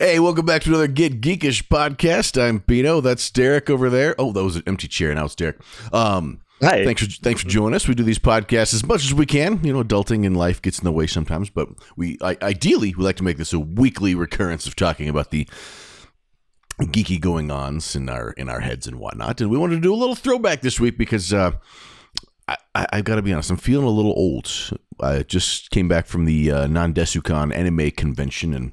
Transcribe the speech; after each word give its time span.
Hey, 0.00 0.20
welcome 0.20 0.46
back 0.46 0.62
to 0.62 0.68
another 0.68 0.86
Get 0.86 1.20
Geekish 1.20 1.66
podcast. 1.66 2.40
I'm 2.40 2.58
Bino. 2.58 3.00
That's 3.00 3.28
Derek 3.32 3.68
over 3.68 3.90
there. 3.90 4.14
Oh, 4.16 4.30
that 4.30 4.44
was 4.44 4.54
an 4.54 4.62
empty 4.64 4.86
chair. 4.86 5.12
Now 5.12 5.24
it's 5.24 5.34
Derek. 5.34 5.58
Um, 5.92 6.40
Hi. 6.62 6.84
thanks 6.84 7.02
for 7.02 7.10
thanks 7.20 7.42
for 7.42 7.48
joining 7.48 7.74
us. 7.74 7.88
We 7.88 7.96
do 7.96 8.04
these 8.04 8.20
podcasts 8.20 8.72
as 8.74 8.86
much 8.86 9.04
as 9.04 9.12
we 9.12 9.26
can. 9.26 9.58
You 9.64 9.72
know, 9.72 9.82
adulting 9.82 10.24
and 10.24 10.36
life 10.36 10.62
gets 10.62 10.78
in 10.78 10.84
the 10.84 10.92
way 10.92 11.08
sometimes, 11.08 11.50
but 11.50 11.68
we 11.96 12.16
I, 12.22 12.36
ideally 12.40 12.94
we 12.96 13.02
like 13.02 13.16
to 13.16 13.24
make 13.24 13.38
this 13.38 13.52
a 13.52 13.58
weekly 13.58 14.14
recurrence 14.14 14.68
of 14.68 14.76
talking 14.76 15.08
about 15.08 15.32
the 15.32 15.48
geeky 16.80 17.20
going 17.20 17.50
ons 17.50 17.96
in 17.96 18.08
our 18.08 18.30
in 18.30 18.48
our 18.48 18.60
heads 18.60 18.86
and 18.86 19.00
whatnot. 19.00 19.40
And 19.40 19.50
we 19.50 19.58
wanted 19.58 19.74
to 19.74 19.80
do 19.80 19.92
a 19.92 19.96
little 19.96 20.14
throwback 20.14 20.60
this 20.60 20.78
week 20.78 20.96
because 20.96 21.32
uh, 21.32 21.50
I, 22.46 22.56
I 22.76 22.86
I've 22.92 23.04
got 23.04 23.16
to 23.16 23.22
be 23.22 23.32
honest, 23.32 23.50
I'm 23.50 23.56
feeling 23.56 23.86
a 23.86 23.90
little 23.90 24.14
old. 24.16 24.48
I 25.00 25.24
just 25.24 25.72
came 25.72 25.88
back 25.88 26.06
from 26.06 26.24
the 26.24 26.52
uh, 26.52 26.66
Nan 26.68 26.94
Desu 26.94 27.20
Kan 27.20 27.50
anime 27.50 27.90
convention 27.90 28.54
and 28.54 28.70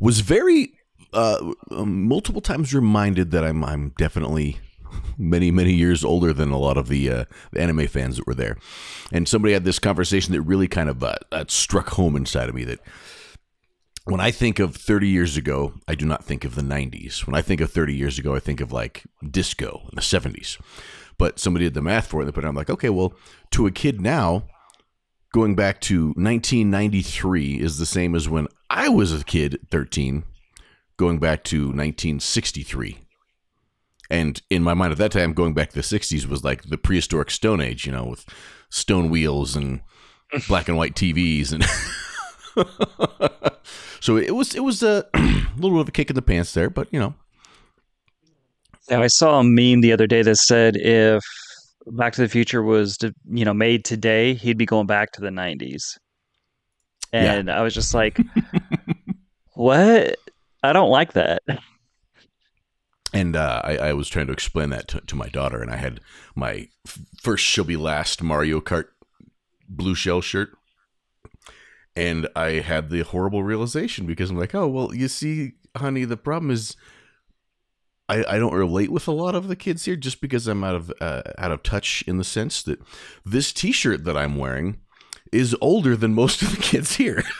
was 0.00 0.20
very 0.20 0.72
uh, 1.12 1.52
multiple 1.70 2.40
times 2.40 2.74
reminded 2.74 3.30
that 3.30 3.44
I'm 3.44 3.64
I'm 3.64 3.90
definitely 3.98 4.58
many 5.18 5.50
many 5.50 5.72
years 5.72 6.04
older 6.04 6.32
than 6.32 6.50
a 6.50 6.58
lot 6.58 6.76
of 6.76 6.88
the, 6.88 7.10
uh, 7.10 7.24
the 7.52 7.60
anime 7.60 7.86
fans 7.86 8.16
that 8.16 8.26
were 8.26 8.34
there. 8.34 8.56
And 9.12 9.28
somebody 9.28 9.54
had 9.54 9.64
this 9.64 9.78
conversation 9.78 10.32
that 10.32 10.42
really 10.42 10.68
kind 10.68 10.88
of 10.88 11.04
uh, 11.04 11.16
struck 11.46 11.90
home 11.90 12.16
inside 12.16 12.48
of 12.48 12.54
me 12.54 12.64
that 12.64 12.80
when 14.04 14.20
I 14.20 14.30
think 14.30 14.58
of 14.58 14.74
30 14.74 15.08
years 15.08 15.36
ago, 15.36 15.74
I 15.86 15.94
do 15.94 16.06
not 16.06 16.24
think 16.24 16.44
of 16.44 16.54
the 16.54 16.62
90s. 16.62 17.26
When 17.26 17.36
I 17.36 17.42
think 17.42 17.60
of 17.60 17.70
30 17.70 17.94
years 17.94 18.18
ago, 18.18 18.34
I 18.34 18.40
think 18.40 18.60
of 18.60 18.72
like 18.72 19.04
disco 19.28 19.82
in 19.84 19.94
the 19.94 20.00
70s. 20.00 20.58
But 21.18 21.38
somebody 21.38 21.66
did 21.66 21.74
the 21.74 21.82
math 21.82 22.06
for 22.06 22.22
it. 22.22 22.24
They 22.24 22.32
put 22.32 22.44
it. 22.44 22.48
I'm 22.48 22.54
like, 22.54 22.70
okay, 22.70 22.88
well, 22.88 23.12
to 23.52 23.66
a 23.66 23.70
kid 23.70 24.00
now, 24.00 24.44
going 25.32 25.54
back 25.54 25.80
to 25.82 26.06
1993 26.16 27.60
is 27.60 27.78
the 27.78 27.86
same 27.86 28.14
as 28.14 28.28
when 28.28 28.48
I 28.70 28.88
was 28.88 29.12
a 29.12 29.24
kid, 29.24 29.58
13, 29.70 30.22
going 30.96 31.18
back 31.18 31.42
to 31.44 31.64
1963. 31.64 32.98
And 34.08 34.40
in 34.48 34.62
my 34.62 34.74
mind 34.74 34.92
at 34.92 34.98
that 34.98 35.10
time, 35.10 35.32
going 35.32 35.54
back 35.54 35.70
to 35.70 35.74
the 35.74 35.80
60s 35.80 36.26
was 36.26 36.44
like 36.44 36.62
the 36.62 36.78
prehistoric 36.78 37.32
Stone 37.32 37.60
Age, 37.60 37.84
you 37.84 37.92
know, 37.92 38.04
with 38.04 38.24
stone 38.70 39.10
wheels 39.10 39.56
and 39.56 39.80
black 40.48 40.68
and 40.68 40.76
white 40.76 40.94
TVs 40.94 41.52
and 41.52 41.64
so 44.00 44.16
it 44.16 44.34
was 44.34 44.54
it 44.54 44.62
was 44.62 44.82
a 44.82 45.04
little 45.56 45.78
bit 45.78 45.80
of 45.80 45.88
a 45.88 45.92
kick 45.92 46.10
in 46.10 46.14
the 46.14 46.22
pants 46.22 46.54
there, 46.54 46.70
but 46.70 46.86
you 46.92 47.00
know. 47.00 47.14
Yeah, 48.88 49.00
I 49.00 49.08
saw 49.08 49.40
a 49.40 49.44
meme 49.44 49.80
the 49.82 49.92
other 49.92 50.06
day 50.06 50.22
that 50.22 50.36
said 50.36 50.76
if 50.76 51.22
Back 51.86 52.12
to 52.14 52.22
the 52.22 52.28
Future 52.28 52.62
was 52.62 52.96
to, 52.98 53.12
you 53.30 53.44
know 53.44 53.54
made 53.54 53.84
today, 53.84 54.34
he'd 54.34 54.58
be 54.58 54.66
going 54.66 54.86
back 54.86 55.12
to 55.12 55.20
the 55.20 55.30
'90s. 55.30 55.96
And 57.12 57.48
yeah. 57.48 57.58
I 57.58 57.62
was 57.62 57.74
just 57.74 57.94
like, 57.94 58.18
"What? 59.54 60.16
I 60.62 60.72
don't 60.72 60.90
like 60.90 61.14
that." 61.14 61.42
And 63.12 63.34
uh, 63.34 63.60
I, 63.64 63.76
I, 63.76 63.92
was 63.92 64.08
trying 64.08 64.28
to 64.28 64.32
explain 64.32 64.70
that 64.70 64.86
to, 64.88 65.00
to, 65.00 65.16
my 65.16 65.28
daughter, 65.28 65.60
and 65.60 65.70
I 65.70 65.76
had 65.76 66.00
my 66.36 66.68
first 67.20 67.44
"She'll 67.44 67.64
Be 67.64 67.76
Last" 67.76 68.22
Mario 68.22 68.60
Kart 68.60 68.86
blue 69.68 69.96
shell 69.96 70.20
shirt, 70.20 70.50
and 71.96 72.28
I 72.36 72.60
had 72.60 72.90
the 72.90 73.00
horrible 73.00 73.42
realization 73.42 74.06
because 74.06 74.30
I'm 74.30 74.38
like, 74.38 74.54
"Oh 74.54 74.68
well, 74.68 74.94
you 74.94 75.08
see, 75.08 75.52
honey, 75.76 76.04
the 76.04 76.16
problem 76.16 76.50
is." 76.50 76.76
I, 78.08 78.24
I 78.28 78.38
don't 78.40 78.54
relate 78.54 78.90
with 78.90 79.06
a 79.06 79.12
lot 79.12 79.36
of 79.36 79.46
the 79.46 79.54
kids 79.54 79.84
here 79.84 79.94
just 79.94 80.20
because 80.20 80.48
I'm 80.48 80.64
out 80.64 80.74
of 80.74 80.92
uh, 81.00 81.22
out 81.38 81.52
of 81.52 81.62
touch 81.62 82.02
in 82.08 82.18
the 82.18 82.24
sense 82.24 82.60
that 82.64 82.80
this 83.24 83.52
T-shirt 83.52 84.02
that 84.02 84.16
I'm 84.16 84.36
wearing 84.36 84.80
is 85.32 85.56
older 85.60 85.96
than 85.96 86.14
most 86.14 86.42
of 86.42 86.50
the 86.50 86.62
kids 86.62 86.96
here. 86.96 87.22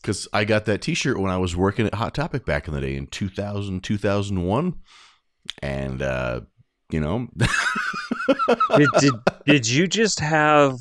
Because 0.00 0.26
I 0.32 0.44
got 0.44 0.64
that 0.64 0.80
T-shirt 0.80 1.18
when 1.18 1.30
I 1.30 1.36
was 1.36 1.54
working 1.54 1.84
at 1.84 1.92
Hot 1.92 2.14
Topic 2.14 2.46
back 2.46 2.66
in 2.66 2.72
the 2.72 2.80
day 2.80 2.96
in 2.96 3.08
2000 3.08 3.84
2001, 3.84 4.74
and 5.60 6.00
uh, 6.00 6.40
you 6.90 7.00
know. 7.00 7.28
did, 8.76 8.88
did 9.00 9.12
did 9.44 9.68
you 9.68 9.86
just 9.86 10.20
have 10.20 10.76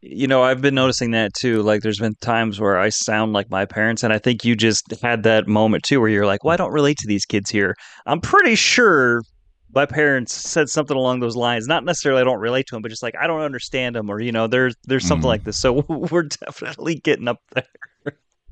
you 0.00 0.26
know 0.26 0.42
i've 0.42 0.60
been 0.60 0.74
noticing 0.74 1.10
that 1.10 1.32
too 1.34 1.62
like 1.62 1.82
there's 1.82 1.98
been 1.98 2.14
times 2.20 2.60
where 2.60 2.78
i 2.78 2.88
sound 2.88 3.32
like 3.32 3.50
my 3.50 3.64
parents 3.64 4.02
and 4.02 4.12
i 4.12 4.18
think 4.18 4.44
you 4.44 4.54
just 4.54 4.92
had 5.02 5.22
that 5.24 5.48
moment 5.48 5.82
too 5.82 5.98
where 6.00 6.08
you're 6.08 6.26
like 6.26 6.44
well 6.44 6.54
i 6.54 6.56
don't 6.56 6.72
relate 6.72 6.96
to 6.96 7.08
these 7.08 7.24
kids 7.24 7.50
here 7.50 7.74
i'm 8.06 8.20
pretty 8.20 8.54
sure 8.54 9.22
my 9.74 9.86
parents 9.86 10.32
said 10.34 10.68
something 10.68 10.96
along 10.96 11.20
those 11.20 11.36
lines 11.36 11.66
not 11.66 11.84
necessarily 11.84 12.20
i 12.20 12.24
don't 12.24 12.40
relate 12.40 12.66
to 12.66 12.74
them 12.74 12.82
but 12.82 12.88
just 12.88 13.02
like 13.02 13.14
i 13.20 13.26
don't 13.26 13.40
understand 13.40 13.94
them 13.94 14.10
or 14.10 14.20
you 14.20 14.32
know 14.32 14.46
there's 14.46 14.74
there's 14.84 15.06
something 15.06 15.26
mm. 15.26 15.30
like 15.30 15.44
this 15.44 15.58
so 15.58 15.72
we're 15.88 16.22
definitely 16.22 16.94
getting 16.96 17.28
up 17.28 17.40
there 17.52 17.64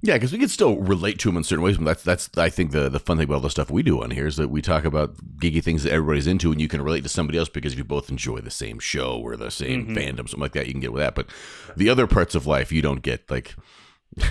yeah, 0.05 0.15
because 0.15 0.33
we 0.33 0.39
can 0.39 0.49
still 0.49 0.79
relate 0.79 1.21
to 1.21 1.29
them 1.29 1.37
in 1.37 1.45
certain 1.45 1.63
ways. 1.63 1.79
But 1.79 1.85
that's 1.85 2.03
that's 2.03 2.37
I 2.37 2.51
think 2.51 2.73
the 2.73 2.89
the 2.89 2.99
fun 2.99 3.19
thing 3.19 3.25
about 3.25 3.37
all 3.37 3.41
the 3.41 3.51
stuff 3.51 3.71
we 3.71 3.85
do 3.85 4.03
on 4.03 4.11
here 4.11 4.27
is 4.27 4.37
that 4.37 4.51
we 4.51 4.61
talk 4.61 4.85
about 4.85 5.17
geeky 5.37 5.63
things 5.63 5.85
that 5.85 5.93
everybody's 5.93 6.27
into, 6.27 6.51
and 6.51 6.61
you 6.61 6.67
can 6.67 6.83
relate 6.83 7.05
to 7.05 7.09
somebody 7.09 7.39
else 7.39 7.49
because 7.49 7.73
if 7.73 7.79
you 7.79 7.85
both 7.85 8.11
enjoy 8.11 8.41
the 8.41 8.51
same 8.51 8.81
show 8.81 9.21
or 9.23 9.37
the 9.37 9.51
same 9.51 9.87
mm-hmm. 9.87 9.97
fandom, 9.97 10.29
something 10.29 10.41
like 10.41 10.53
that. 10.53 10.67
You 10.67 10.73
can 10.73 10.81
get 10.81 10.93
with 10.93 11.03
that, 11.03 11.15
but 11.15 11.29
the 11.77 11.89
other 11.89 12.09
parts 12.09 12.35
of 12.35 12.49
life 12.49 12.73
you 12.73 12.83
don't 12.83 13.01
get. 13.01 13.31
Like 13.31 13.55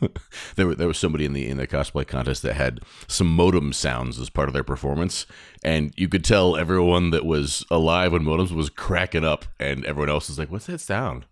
there, 0.56 0.74
there 0.74 0.88
was 0.88 0.98
somebody 0.98 1.24
in 1.24 1.32
the 1.32 1.48
in 1.48 1.56
the 1.56 1.66
cosplay 1.66 2.06
contest 2.06 2.42
that 2.42 2.54
had 2.54 2.80
some 3.06 3.26
modem 3.26 3.72
sounds 3.72 4.18
as 4.18 4.30
part 4.30 4.48
of 4.48 4.52
their 4.52 4.64
performance, 4.64 5.26
and 5.62 5.92
you 5.96 6.08
could 6.08 6.24
tell 6.24 6.56
everyone 6.56 7.10
that 7.10 7.24
was 7.24 7.64
alive 7.70 8.12
when 8.12 8.22
modems 8.22 8.52
was 8.52 8.70
cracking 8.70 9.24
up, 9.24 9.44
and 9.58 9.84
everyone 9.84 10.10
else 10.10 10.28
was 10.28 10.38
like, 10.38 10.50
"What's 10.50 10.66
that 10.66 10.80
sound? 10.80 11.26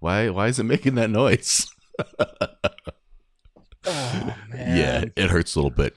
Why 0.00 0.28
why 0.30 0.48
is 0.48 0.58
it 0.58 0.64
making 0.64 0.94
that 0.96 1.10
noise?" 1.10 1.66
Oh, 3.86 4.36
yeah, 4.54 5.04
it 5.16 5.30
hurts 5.30 5.54
a 5.54 5.58
little 5.58 5.70
bit. 5.70 5.96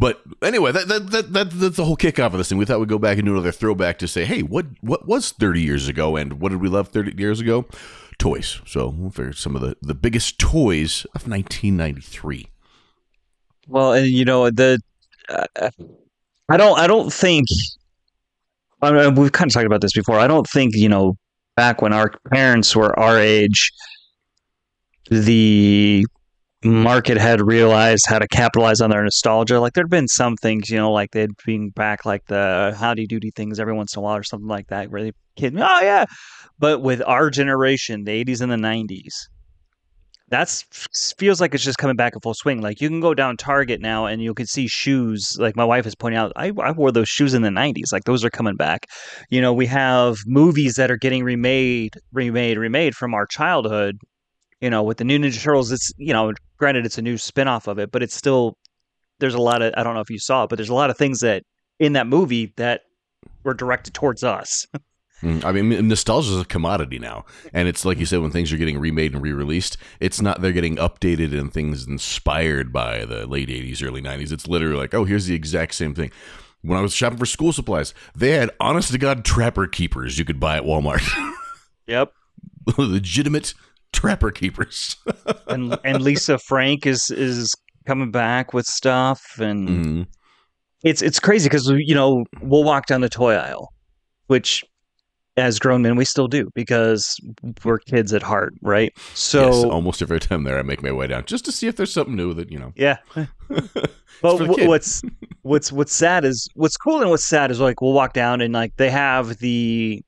But 0.00 0.22
anyway, 0.42 0.72
that, 0.72 0.88
that, 0.88 1.10
that, 1.10 1.32
that, 1.34 1.50
that's 1.50 1.76
the 1.76 1.84
whole 1.84 1.96
kickoff 1.96 2.26
of 2.26 2.38
this 2.38 2.48
thing. 2.48 2.56
We 2.56 2.64
thought 2.64 2.80
we'd 2.80 2.88
go 2.88 2.98
back 2.98 3.18
and 3.18 3.26
do 3.26 3.32
another 3.32 3.52
throwback 3.52 3.98
to 3.98 4.08
say, 4.08 4.24
hey, 4.24 4.40
what 4.42 4.66
what 4.80 5.06
was 5.06 5.30
30 5.30 5.60
years 5.60 5.88
ago 5.88 6.16
and 6.16 6.40
what 6.40 6.48
did 6.48 6.60
we 6.62 6.68
love 6.68 6.88
30 6.88 7.20
years 7.20 7.38
ago? 7.38 7.66
Toys. 8.20 8.60
So 8.66 8.88
we'll 8.88 9.10
figure 9.10 9.32
some 9.32 9.56
of 9.56 9.62
the, 9.62 9.76
the 9.82 9.94
biggest 9.94 10.38
toys 10.38 11.04
of 11.14 11.26
1993. 11.26 12.46
Well, 13.66 13.94
and 13.94 14.06
you 14.06 14.24
know, 14.24 14.50
the 14.50 14.78
uh, 15.28 15.46
I 16.48 16.56
don't 16.56 16.78
I 16.78 16.86
don't 16.86 17.12
think 17.12 17.46
I 18.82 18.92
mean, 18.92 19.14
we've 19.14 19.32
kind 19.32 19.50
of 19.50 19.54
talked 19.54 19.66
about 19.66 19.80
this 19.80 19.92
before. 19.92 20.18
I 20.18 20.26
don't 20.26 20.46
think, 20.46 20.74
you 20.74 20.88
know, 20.88 21.16
back 21.56 21.82
when 21.82 21.92
our 21.92 22.12
parents 22.32 22.74
were 22.74 22.98
our 22.98 23.18
age, 23.18 23.72
the 25.10 26.06
market 26.64 27.16
had 27.16 27.40
realized 27.40 28.04
how 28.06 28.18
to 28.18 28.28
capitalize 28.28 28.80
on 28.80 28.90
their 28.90 29.02
nostalgia. 29.02 29.60
Like 29.60 29.72
there'd 29.72 29.90
been 29.90 30.08
some 30.08 30.36
things, 30.36 30.68
you 30.68 30.76
know, 30.76 30.92
like 30.92 31.12
they'd 31.12 31.36
bring 31.44 31.70
back 31.70 32.04
like 32.04 32.26
the 32.26 32.74
howdy 32.78 33.06
doody 33.06 33.30
things 33.34 33.58
every 33.58 33.72
once 33.72 33.94
in 33.94 34.00
a 34.00 34.02
while 34.02 34.16
or 34.16 34.22
something 34.22 34.48
like 34.48 34.68
that, 34.68 34.90
where 34.90 35.02
they 35.02 35.12
kid 35.36 35.54
oh 35.56 35.80
yeah. 35.80 36.04
But 36.58 36.82
with 36.82 37.02
our 37.06 37.30
generation, 37.30 38.04
the 38.04 38.12
eighties 38.12 38.42
and 38.42 38.52
the 38.52 38.58
nineties, 38.58 39.28
that's 40.28 40.64
feels 41.16 41.40
like 41.40 41.54
it's 41.54 41.64
just 41.64 41.78
coming 41.78 41.96
back 41.96 42.14
in 42.14 42.20
full 42.20 42.34
swing. 42.34 42.60
Like 42.60 42.82
you 42.82 42.88
can 42.88 43.00
go 43.00 43.14
down 43.14 43.38
Target 43.38 43.80
now 43.80 44.04
and 44.04 44.22
you 44.22 44.34
can 44.34 44.46
see 44.46 44.68
shoes. 44.68 45.36
Like 45.38 45.56
my 45.56 45.64
wife 45.64 45.86
is 45.86 45.94
pointing 45.94 46.18
out, 46.18 46.32
I, 46.36 46.52
I 46.62 46.72
wore 46.72 46.92
those 46.92 47.08
shoes 47.08 47.32
in 47.32 47.40
the 47.40 47.48
'90s. 47.48 47.92
Like 47.92 48.04
those 48.04 48.22
are 48.22 48.30
coming 48.30 48.56
back. 48.56 48.86
You 49.30 49.40
know, 49.40 49.54
we 49.54 49.66
have 49.66 50.18
movies 50.26 50.74
that 50.74 50.90
are 50.90 50.98
getting 50.98 51.24
remade, 51.24 51.94
remade, 52.12 52.58
remade 52.58 52.94
from 52.94 53.14
our 53.14 53.26
childhood 53.26 53.98
you 54.60 54.68
know, 54.68 54.82
with 54.82 54.98
the 54.98 55.04
new 55.04 55.18
Ninja 55.18 55.42
Turtles, 55.42 55.72
it's 55.72 55.90
you 55.96 56.12
know, 56.12 56.32
granted 56.60 56.86
it's 56.86 56.98
a 56.98 57.02
new 57.02 57.18
spin-off 57.18 57.66
of 57.66 57.80
it, 57.80 57.90
but 57.90 58.02
it's 58.02 58.14
still 58.14 58.56
there's 59.18 59.34
a 59.34 59.40
lot 59.40 59.62
of 59.62 59.74
I 59.76 59.82
don't 59.82 59.94
know 59.94 60.00
if 60.00 60.10
you 60.10 60.18
saw 60.18 60.44
it, 60.44 60.50
but 60.50 60.56
there's 60.56 60.68
a 60.68 60.74
lot 60.74 60.90
of 60.90 60.96
things 60.96 61.20
that 61.20 61.42
in 61.80 61.94
that 61.94 62.06
movie 62.06 62.52
that 62.56 62.82
were 63.42 63.54
directed 63.54 63.94
towards 63.94 64.22
us. 64.22 64.66
Mm, 65.22 65.44
I 65.44 65.52
mean, 65.52 65.86
nostalgia 65.86 66.30
is 66.30 66.40
a 66.40 66.46
commodity 66.46 66.98
now, 66.98 67.26
and 67.52 67.68
it's 67.68 67.84
like 67.84 67.98
you 67.98 68.06
said, 68.06 68.20
when 68.20 68.30
things 68.30 68.50
are 68.54 68.56
getting 68.56 68.78
remade 68.78 69.12
and 69.12 69.22
re-released, 69.22 69.76
it's 70.00 70.22
not 70.22 70.40
they're 70.40 70.50
getting 70.50 70.76
updated 70.76 71.38
and 71.38 71.52
things 71.52 71.86
inspired 71.86 72.72
by 72.72 73.04
the 73.04 73.26
late 73.26 73.50
'80s, 73.50 73.86
early 73.86 74.00
'90s. 74.00 74.32
It's 74.32 74.48
literally 74.48 74.78
like, 74.78 74.94
oh, 74.94 75.04
here's 75.04 75.26
the 75.26 75.34
exact 75.34 75.74
same 75.74 75.94
thing. 75.94 76.10
When 76.62 76.78
I 76.78 76.80
was 76.80 76.94
shopping 76.94 77.18
for 77.18 77.26
school 77.26 77.52
supplies, 77.52 77.92
they 78.16 78.30
had 78.30 78.50
honest 78.60 78.92
to 78.92 78.98
god 78.98 79.22
trapper 79.22 79.66
keepers 79.66 80.18
you 80.18 80.24
could 80.24 80.40
buy 80.40 80.56
at 80.56 80.62
Walmart. 80.62 81.06
yep, 81.86 82.14
legitimate 82.78 83.52
Trapper 83.92 84.30
Keepers. 84.30 84.96
and 85.48 85.78
and 85.84 86.02
Lisa 86.02 86.38
Frank 86.38 86.86
is 86.86 87.10
is 87.10 87.54
coming 87.86 88.10
back 88.10 88.52
with 88.52 88.66
stuff, 88.66 89.38
and 89.38 89.68
mm-hmm. 89.68 90.02
it's 90.84 91.02
it's 91.02 91.20
crazy 91.20 91.48
because 91.48 91.68
you 91.68 91.94
know 91.94 92.24
we'll 92.40 92.64
walk 92.64 92.86
down 92.86 93.00
the 93.00 93.08
toy 93.08 93.34
aisle, 93.34 93.72
which 94.26 94.64
as 95.36 95.58
grown 95.58 95.82
men 95.82 95.96
we 95.96 96.04
still 96.04 96.28
do 96.28 96.50
because 96.54 97.18
we're 97.64 97.78
kids 97.78 98.12
at 98.12 98.22
heart, 98.22 98.54
right? 98.62 98.92
So 99.14 99.46
yes, 99.46 99.64
almost 99.64 100.02
every 100.02 100.20
time 100.20 100.44
there 100.44 100.58
I 100.58 100.62
make 100.62 100.82
my 100.82 100.92
way 100.92 101.06
down 101.06 101.24
just 101.24 101.44
to 101.46 101.52
see 101.52 101.66
if 101.66 101.76
there's 101.76 101.92
something 101.92 102.16
new 102.16 102.34
that 102.34 102.50
you 102.50 102.58
know. 102.58 102.72
Yeah. 102.76 102.98
but 103.48 104.38
w- 104.38 104.68
what's 104.68 105.02
what's 105.42 105.72
what's 105.72 105.94
sad 105.94 106.24
is 106.24 106.48
what's 106.54 106.76
cool 106.76 107.00
and 107.00 107.10
what's 107.10 107.26
sad 107.26 107.50
is 107.50 107.60
like 107.60 107.80
we'll 107.80 107.92
walk 107.92 108.12
down 108.12 108.40
and 108.40 108.52
like 108.54 108.76
they 108.76 108.90
have 108.90 109.38
the 109.38 110.02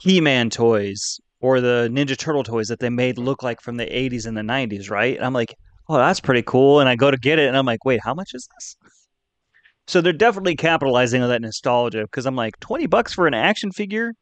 He-Man 0.00 0.50
toys 0.50 1.20
or 1.44 1.60
the 1.60 1.90
Ninja 1.92 2.16
Turtle 2.16 2.42
toys 2.42 2.68
that 2.68 2.80
they 2.80 2.88
made 2.88 3.18
look 3.18 3.42
like 3.42 3.60
from 3.60 3.76
the 3.76 3.84
80s 3.84 4.24
and 4.24 4.34
the 4.34 4.40
90s, 4.40 4.90
right? 4.90 5.14
And 5.14 5.26
I'm 5.26 5.34
like, 5.34 5.54
oh, 5.90 5.98
that's 5.98 6.18
pretty 6.18 6.40
cool. 6.40 6.80
And 6.80 6.88
I 6.88 6.96
go 6.96 7.10
to 7.10 7.18
get 7.18 7.38
it 7.38 7.48
and 7.48 7.54
I'm 7.54 7.66
like, 7.66 7.84
wait, 7.84 8.00
how 8.02 8.14
much 8.14 8.30
is 8.32 8.48
this? 8.54 8.76
So 9.86 10.00
they're 10.00 10.14
definitely 10.14 10.56
capitalizing 10.56 11.20
on 11.20 11.28
that 11.28 11.42
nostalgia 11.42 12.04
because 12.04 12.24
I'm 12.24 12.34
like, 12.34 12.58
20 12.60 12.86
bucks 12.86 13.12
for 13.12 13.26
an 13.26 13.34
action 13.34 13.72
figure 13.72 14.14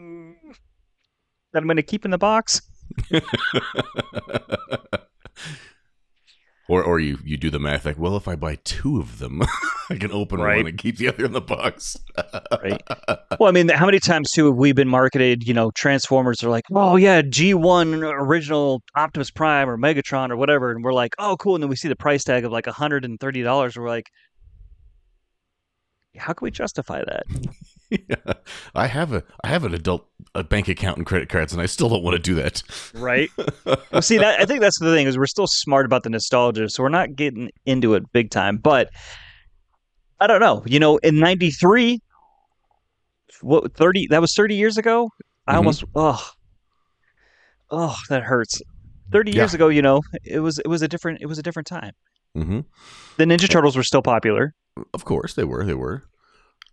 mm, 0.00 0.32
that 1.52 1.58
I'm 1.58 1.66
going 1.66 1.76
to 1.76 1.82
keep 1.82 2.06
in 2.06 2.10
the 2.10 2.16
box. 2.16 2.62
or 6.68 6.82
or 6.84 7.00
you 7.00 7.18
you 7.24 7.36
do 7.36 7.50
the 7.50 7.58
math 7.58 7.84
like, 7.86 7.98
well, 7.98 8.16
if 8.16 8.28
I 8.28 8.36
buy 8.36 8.56
two 8.64 9.00
of 9.00 9.18
them, 9.18 9.42
I 9.90 9.96
can 9.96 10.12
open 10.12 10.38
Right. 10.40 10.58
one 10.58 10.66
and 10.66 10.78
keep 10.78 10.98
the 10.98 11.08
other 11.08 11.24
in 11.24 11.32
the 11.32 11.40
box. 11.40 11.96
Right. 12.62 12.82
Well, 13.38 13.48
I 13.48 13.52
mean, 13.52 13.68
how 13.68 13.86
many 13.86 14.00
times 14.00 14.32
too 14.32 14.46
have 14.46 14.56
we 14.56 14.72
been 14.72 14.88
marketed? 14.88 15.46
You 15.46 15.54
know, 15.54 15.70
Transformers 15.70 16.42
are 16.42 16.50
like, 16.50 16.64
oh 16.72 16.96
yeah, 16.96 17.22
G1 17.22 18.02
original 18.02 18.82
Optimus 18.96 19.30
Prime 19.30 19.68
or 19.68 19.78
Megatron 19.78 20.30
or 20.30 20.36
whatever, 20.36 20.72
and 20.72 20.82
we're 20.82 20.92
like, 20.92 21.14
oh 21.18 21.36
cool, 21.38 21.54
and 21.54 21.62
then 21.62 21.70
we 21.70 21.76
see 21.76 21.88
the 21.88 21.96
price 21.96 22.24
tag 22.24 22.44
of 22.44 22.52
like 22.52 22.66
hundred 22.66 23.04
and 23.04 23.18
thirty 23.20 23.42
dollars. 23.42 23.76
We're 23.76 23.88
like, 23.88 24.06
how 26.16 26.32
can 26.32 26.44
we 26.46 26.50
justify 26.50 27.04
that? 27.04 27.22
Yeah. 28.08 28.34
I 28.74 28.86
have 28.86 29.12
a 29.14 29.22
I 29.42 29.48
have 29.48 29.64
an 29.64 29.72
adult 29.72 30.06
a 30.34 30.44
bank 30.44 30.68
account 30.68 30.98
and 30.98 31.06
credit 31.06 31.28
cards, 31.30 31.52
and 31.54 31.62
I 31.62 31.66
still 31.66 31.88
don't 31.88 32.02
want 32.02 32.16
to 32.16 32.18
do 32.22 32.34
that. 32.34 32.62
Right. 32.94 33.30
well, 33.90 34.02
see, 34.02 34.18
that 34.18 34.38
I 34.40 34.44
think 34.44 34.60
that's 34.60 34.78
the 34.78 34.92
thing 34.94 35.06
is 35.06 35.16
we're 35.16 35.24
still 35.26 35.46
smart 35.46 35.86
about 35.86 36.02
the 36.02 36.10
nostalgia, 36.10 36.68
so 36.68 36.82
we're 36.82 36.90
not 36.90 37.16
getting 37.16 37.50
into 37.64 37.94
it 37.94 38.12
big 38.12 38.30
time. 38.30 38.58
But 38.58 38.90
I 40.20 40.26
don't 40.26 40.40
know. 40.40 40.62
You 40.66 40.78
know, 40.80 40.98
in 40.98 41.18
'93, 41.18 42.00
what 43.40 43.72
thirty? 43.74 44.06
That 44.10 44.20
was 44.20 44.34
thirty 44.34 44.54
years 44.56 44.76
ago. 44.76 45.10
I 45.46 45.54
Mhm. 45.54 45.56
almost 45.56 45.84
oh 45.94 46.30
oh 47.70 47.96
that 48.10 48.22
hurts. 48.22 48.60
Thirty 49.10 49.32
years 49.32 49.52
Yeah. 49.52 49.56
ago, 49.56 49.68
you 49.68 49.80
know, 49.82 50.02
it 50.24 50.40
was 50.40 50.58
it 50.58 50.68
was 50.68 50.82
a 50.82 50.88
different 50.88 51.20
it 51.22 51.26
was 51.26 51.38
a 51.38 51.42
different 51.42 51.66
time. 51.66 51.92
hmm 52.34 52.60
The 53.16 53.24
Ninja 53.24 53.48
Turtles 53.48 53.76
were 53.76 53.82
still 53.82 54.02
popular. 54.02 54.54
Of 54.92 55.04
course, 55.06 55.34
they 55.34 55.44
were. 55.44 55.64
They 55.64 55.74
were. 55.74 56.04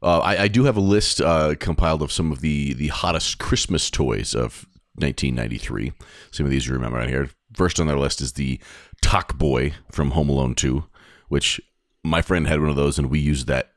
Uh, 0.05 0.19
I, 0.19 0.43
I 0.43 0.47
do 0.47 0.65
have 0.65 0.77
a 0.77 0.81
list 0.81 1.19
uh, 1.19 1.55
compiled 1.59 2.03
of 2.03 2.11
some 2.11 2.31
of 2.31 2.41
the 2.41 2.73
the 2.75 2.89
hottest 2.89 3.39
Christmas 3.39 3.89
toys 3.89 4.35
of 4.35 4.67
1993. 4.93 5.93
Some 6.29 6.45
of 6.45 6.51
these 6.51 6.67
you 6.67 6.73
remember 6.73 6.99
right 6.99 7.09
here. 7.09 7.31
First 7.53 7.79
on 7.79 7.87
their 7.87 7.97
list 7.97 8.21
is 8.21 8.33
the 8.33 8.59
Talkboy 9.03 9.73
from 9.91 10.11
Home 10.11 10.29
Alone 10.29 10.53
2, 10.53 10.83
which 11.29 11.59
my 12.03 12.21
friend 12.21 12.47
had 12.47 12.59
one 12.59 12.69
of 12.69 12.75
those, 12.75 12.99
and 12.99 13.09
we 13.09 13.17
used 13.19 13.47
that 13.47 13.71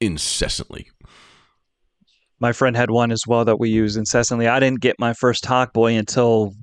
incessantly. 0.00 0.90
My 2.40 2.52
friend 2.52 2.76
had 2.76 2.90
one 2.90 3.12
as 3.12 3.22
well 3.28 3.44
that 3.44 3.60
we 3.60 3.70
used 3.70 3.96
incessantly. 3.96 4.48
I 4.48 4.58
didn't 4.58 4.80
get 4.80 4.96
my 4.98 5.12
first 5.12 5.44
Talkboy 5.44 5.96
until 5.96 6.54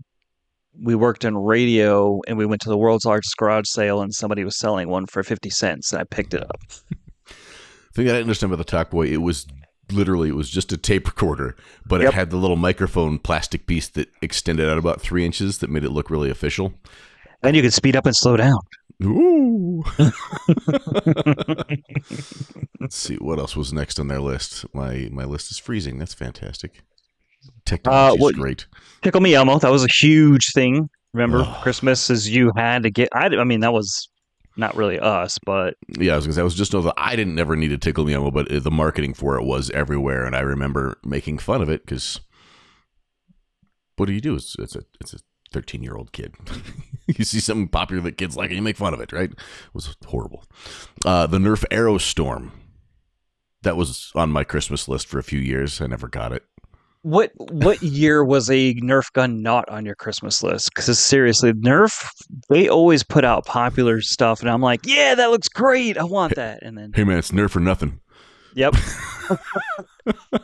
we 0.78 0.94
worked 0.94 1.24
in 1.24 1.38
radio 1.38 2.20
and 2.28 2.38
we 2.38 2.46
went 2.46 2.62
to 2.62 2.70
the 2.70 2.78
world's 2.78 3.06
largest 3.06 3.38
garage 3.38 3.68
sale 3.68 4.02
and 4.02 4.14
somebody 4.14 4.44
was 4.44 4.58
selling 4.58 4.90
one 4.90 5.06
for 5.06 5.24
50 5.24 5.50
cents 5.50 5.94
and 5.94 6.02
I 6.02 6.04
picked 6.04 6.34
it 6.34 6.44
up. 6.44 6.60
Thing 7.94 8.06
I 8.08 8.12
didn't 8.12 8.22
understand 8.24 8.54
about 8.54 8.66
the 8.66 8.72
Talkboy, 8.72 9.08
it 9.08 9.18
was 9.18 9.48
literally 9.92 10.30
it 10.30 10.36
was 10.36 10.50
just 10.50 10.72
a 10.72 10.78
tape 10.78 11.08
recorder, 11.08 11.56
but 11.86 12.02
Yep. 12.02 12.10
it 12.10 12.14
had 12.16 12.30
the 12.30 12.38
little 12.38 12.56
microphone 12.56 13.18
plastic 13.20 13.66
piece 13.66 13.88
that 13.90 14.10
extended 14.22 14.70
out 14.70 14.78
about 14.78 15.02
three 15.02 15.26
inches 15.26 15.58
that 15.60 15.70
made 15.70 15.84
it 15.84 15.90
look 15.90 16.10
really 16.12 16.30
official. 16.30 16.74
And 17.42 17.56
you 17.56 17.62
could 17.64 17.74
speed 17.74 17.96
up 17.96 18.06
and 18.06 18.16
slow 18.16 18.38
down. 18.38 18.60
Ooh. 19.04 19.84
Let's 22.80 22.96
see 22.96 23.16
what 23.16 23.40
else 23.40 23.56
was 23.56 23.74
next 23.74 24.00
on 24.00 24.08
their 24.08 24.20
list. 24.22 24.66
My 24.74 25.10
my 25.12 25.24
list 25.26 25.52
is 25.52 25.58
freezing. 25.58 25.98
That's 26.00 26.14
fantastic. 26.14 26.84
Technology 27.66 28.12
uh, 28.12 28.16
is 28.16 28.22
what- 28.22 28.36
great. 28.36 28.68
Tickle 29.02 29.22
Me 29.22 29.34
Elmo, 29.34 29.60
that 29.60 29.72
was 29.72 29.84
a 29.84 29.88
huge 29.92 30.52
thing. 30.54 30.90
Remember. 31.14 31.44
Christmas 31.62 32.10
is 32.10 32.30
you 32.30 32.52
had 32.56 32.84
to 32.84 32.92
get. 32.92 33.10
I, 33.14 33.26
I 33.28 33.44
mean, 33.44 33.62
that 33.62 33.74
was 33.74 34.10
not 34.60 34.76
really 34.76 35.00
us, 35.00 35.40
but 35.40 35.76
Yeah, 35.98 36.14
I 36.14 36.16
was 36.18 36.26
gonna 36.26 36.36
say 36.36 36.42
I 36.42 36.44
was 36.44 36.56
just 36.56 36.74
know 36.74 36.82
that 36.82 36.94
I 36.98 37.16
didn't 37.16 37.36
never 37.36 37.56
need 37.56 37.70
to 37.70 37.78
tickle 37.78 38.06
me 38.06 38.14
elmo, 38.14 38.30
but 38.30 38.52
uh, 38.52 38.60
the 38.60 38.70
marketing 38.70 39.14
for 39.14 39.38
it 39.38 39.46
was 39.46 39.70
everywhere, 39.72 40.26
and 40.26 40.36
I 40.36 40.42
remember 40.42 41.00
making 41.04 41.40
fun 41.40 41.62
of 41.62 41.70
it 41.70 41.86
because 41.86 42.20
what 43.96 44.06
do 44.06 44.14
you 44.14 44.22
do? 44.22 44.36
It's 44.36 44.56
it's 44.60 44.76
a 44.76 44.84
it's 45.00 45.14
a 45.14 45.20
thirteen 45.52 45.82
year 45.82 45.96
old 45.96 46.12
kid. 46.12 46.36
you 47.08 47.26
see 47.26 47.40
something 47.40 47.70
popular 47.70 48.04
that 48.04 48.18
kids 48.18 48.36
like, 48.38 48.50
and 48.50 48.58
you 48.58 48.62
make 48.62 48.78
fun 48.78 48.94
of 48.94 49.02
it, 49.02 49.12
right? 49.12 49.32
It 49.32 49.40
was 49.74 49.96
horrible. 50.06 50.44
Uh, 51.06 51.26
the 51.26 51.40
Nerf 51.40 51.64
Arrow 51.72 51.98
Storm. 51.98 52.52
That 53.64 53.76
was 53.76 54.14
on 54.16 54.32
my 54.32 54.46
Christmas 54.46 54.88
list 54.88 55.08
for 55.08 55.20
a 55.20 55.24
few 55.24 55.40
years. 55.40 55.82
I 55.82 55.88
never 55.88 56.08
got 56.08 56.32
it. 56.32 56.46
What 57.02 57.32
what 57.38 57.82
year 57.82 58.24
was 58.24 58.50
a 58.50 58.74
Nerf 58.76 59.12
gun 59.14 59.42
not 59.42 59.68
on 59.70 59.86
your 59.86 59.96
Christmas 59.96 60.44
list? 60.44 60.72
Because 60.76 61.00
seriously, 61.00 61.54
Nerf 61.54 62.06
they 62.50 62.68
always 62.68 63.04
put 63.04 63.24
out 63.24 63.46
popular 63.46 64.02
stuff, 64.02 64.42
and 64.42 64.50
I'm 64.50 64.62
like, 64.62 64.86
yeah, 64.86 65.16
that 65.16 65.30
looks 65.30 65.48
great. 65.48 65.98
I 65.98 66.04
want 66.04 66.36
that. 66.36 66.62
And 66.62 66.78
then 66.78 66.92
Hey 66.94 67.04
man, 67.04 67.18
it's 67.18 67.32
Nerf 67.32 67.56
or 67.56 67.62
nothing. 67.62 68.00
Yep. 68.56 68.76
well, 69.30 69.40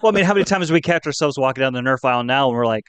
I 0.03 0.11
mean, 0.11 0.25
how 0.25 0.33
many 0.33 0.45
times 0.45 0.67
do 0.67 0.73
we 0.73 0.81
catch 0.81 1.05
ourselves 1.05 1.37
walking 1.37 1.61
down 1.61 1.73
the 1.73 1.81
Nerf 1.81 2.05
aisle 2.05 2.23
now 2.23 2.47
and 2.47 2.55
we're 2.55 2.67
like, 2.67 2.85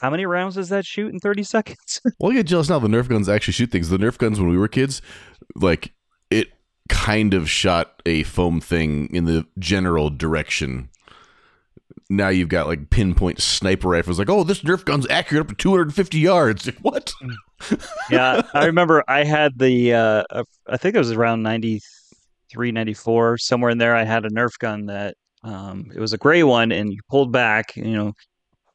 how 0.00 0.10
many 0.10 0.26
rounds 0.26 0.56
does 0.56 0.68
that 0.70 0.84
shoot 0.84 1.12
in 1.12 1.20
30 1.20 1.42
seconds? 1.44 2.00
Well, 2.18 2.32
I 2.32 2.34
get 2.36 2.46
jealous 2.46 2.68
now. 2.68 2.78
The 2.78 2.88
Nerf 2.88 3.08
guns 3.08 3.28
actually 3.28 3.52
shoot 3.52 3.70
things. 3.70 3.88
The 3.88 3.98
Nerf 3.98 4.18
guns 4.18 4.40
when 4.40 4.48
we 4.48 4.56
were 4.56 4.68
kids, 4.68 5.02
like 5.56 5.92
it 6.30 6.48
kind 6.88 7.34
of 7.34 7.50
shot 7.50 8.02
a 8.06 8.22
foam 8.22 8.60
thing 8.60 9.08
in 9.14 9.24
the 9.24 9.46
general 9.58 10.10
direction. 10.10 10.88
Now 12.10 12.28
you've 12.28 12.48
got 12.48 12.66
like 12.66 12.90
pinpoint 12.90 13.40
sniper 13.40 13.88
rifles. 13.88 14.18
Like, 14.18 14.28
oh, 14.30 14.44
this 14.44 14.62
Nerf 14.62 14.84
gun's 14.84 15.06
accurate 15.08 15.42
up 15.42 15.48
to 15.48 15.54
250 15.54 16.18
yards. 16.18 16.70
What? 16.82 17.12
yeah, 18.10 18.42
I 18.54 18.66
remember 18.66 19.04
I 19.06 19.24
had 19.24 19.58
the, 19.58 19.94
uh, 19.94 20.24
uh, 20.30 20.44
I 20.66 20.76
think 20.76 20.96
it 20.96 20.98
was 20.98 21.12
around 21.12 21.42
93, 21.42 22.72
94, 22.72 23.38
somewhere 23.38 23.70
in 23.70 23.78
there. 23.78 23.94
I 23.94 24.02
had 24.02 24.24
a 24.24 24.30
Nerf 24.30 24.58
gun 24.58 24.86
that 24.86 25.14
um, 25.44 25.90
it 25.94 26.00
was 26.00 26.12
a 26.12 26.18
gray 26.18 26.42
one 26.42 26.72
and 26.72 26.92
you 26.92 26.98
pulled 27.08 27.30
back, 27.30 27.76
you 27.76 27.92
know, 27.92 28.12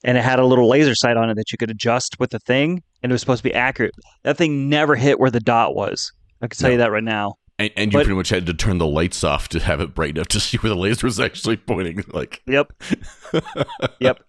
and 0.04 0.18
it 0.18 0.24
had 0.24 0.40
a 0.40 0.46
little 0.46 0.70
laser 0.70 0.96
sight 0.96 1.18
on 1.18 1.30
it 1.30 1.36
that 1.36 1.52
you 1.52 1.58
could 1.58 1.72
adjust 1.72 2.16
with 2.20 2.30
the 2.30 2.40
thing 2.40 2.82
and 3.04 3.12
it 3.12 3.14
was 3.14 3.22
supposed 3.22 3.44
to 3.44 3.50
be 3.50 3.54
accurate. 3.54 3.94
That 4.24 4.38
thing 4.38 4.70
never 4.70 4.96
hit 4.96 5.20
where 5.20 5.32
the 5.32 5.40
dot 5.40 5.76
was. 5.76 6.12
I 6.42 6.48
can 6.48 6.58
tell 6.58 6.72
you 6.72 6.78
that 6.78 6.92
right 6.92 7.04
now. 7.04 7.36
And, 7.60 7.72
and 7.76 7.92
you 7.92 7.98
But- 8.00 8.06
pretty 8.06 8.18
much 8.18 8.30
had 8.30 8.46
to 8.46 8.54
turn 8.54 8.78
the 8.78 8.86
lights 8.88 9.24
off 9.24 9.48
to 9.50 9.60
have 9.60 9.82
it 9.82 9.96
bright 9.96 10.12
enough 10.16 10.28
to 10.30 10.40
see 10.42 10.58
where 10.58 10.70
the 10.70 10.76
laser 10.76 11.08
was 11.08 11.20
actually 11.20 11.58
pointing. 11.58 12.04
Like, 12.10 12.42
Yep. 12.46 12.74
Yep. 14.00 14.24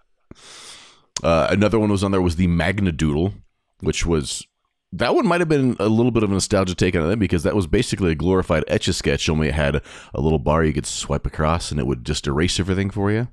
Uh, 1.23 1.49
another 1.51 1.79
one 1.79 1.91
was 1.91 2.05
on 2.05 2.11
there 2.13 2.23
was 2.23 2.37
the 2.37 2.47
Magna 2.47 2.93
Doodle, 2.93 3.35
which 3.81 4.07
was 4.07 4.47
that 4.93 5.15
one 5.15 5.27
might 5.27 5.41
have 5.41 5.49
been 5.49 5.77
a 5.81 5.89
little 5.89 6.13
bit 6.13 6.23
of 6.23 6.31
a 6.31 6.33
nostalgia 6.33 6.75
take 6.75 6.95
on 6.97 7.11
it 7.11 7.19
because 7.19 7.43
that 7.43 7.55
was 7.57 7.67
basically 7.67 8.13
a 8.13 8.15
glorified 8.15 8.65
etch 8.69 8.89
a 8.89 8.93
sketch. 8.93 9.29
Only 9.29 9.49
it 9.49 9.55
had 9.55 9.83
a 10.15 10.21
little 10.21 10.39
bar 10.39 10.65
you 10.65 10.73
could 10.73 10.87
swipe 10.87 11.27
across 11.27 11.71
and 11.71 11.79
it 11.81 11.87
would 11.87 12.05
just 12.07 12.27
erase 12.27 12.59
everything 12.61 12.89
for 12.89 13.11
you. 13.11 13.29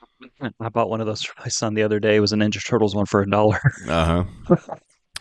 I 0.60 0.68
bought 0.70 0.90
one 0.90 1.00
of 1.00 1.06
those 1.06 1.22
for 1.22 1.34
my 1.40 1.48
son 1.48 1.74
the 1.74 1.82
other 1.84 2.00
day. 2.00 2.16
It 2.16 2.20
was 2.20 2.32
a 2.32 2.36
Ninja 2.36 2.64
Turtles 2.66 2.94
one 2.96 3.06
for 3.06 3.20
a 3.20 3.30
dollar. 3.30 3.60
Uh 3.86 4.24
huh. 4.48 4.56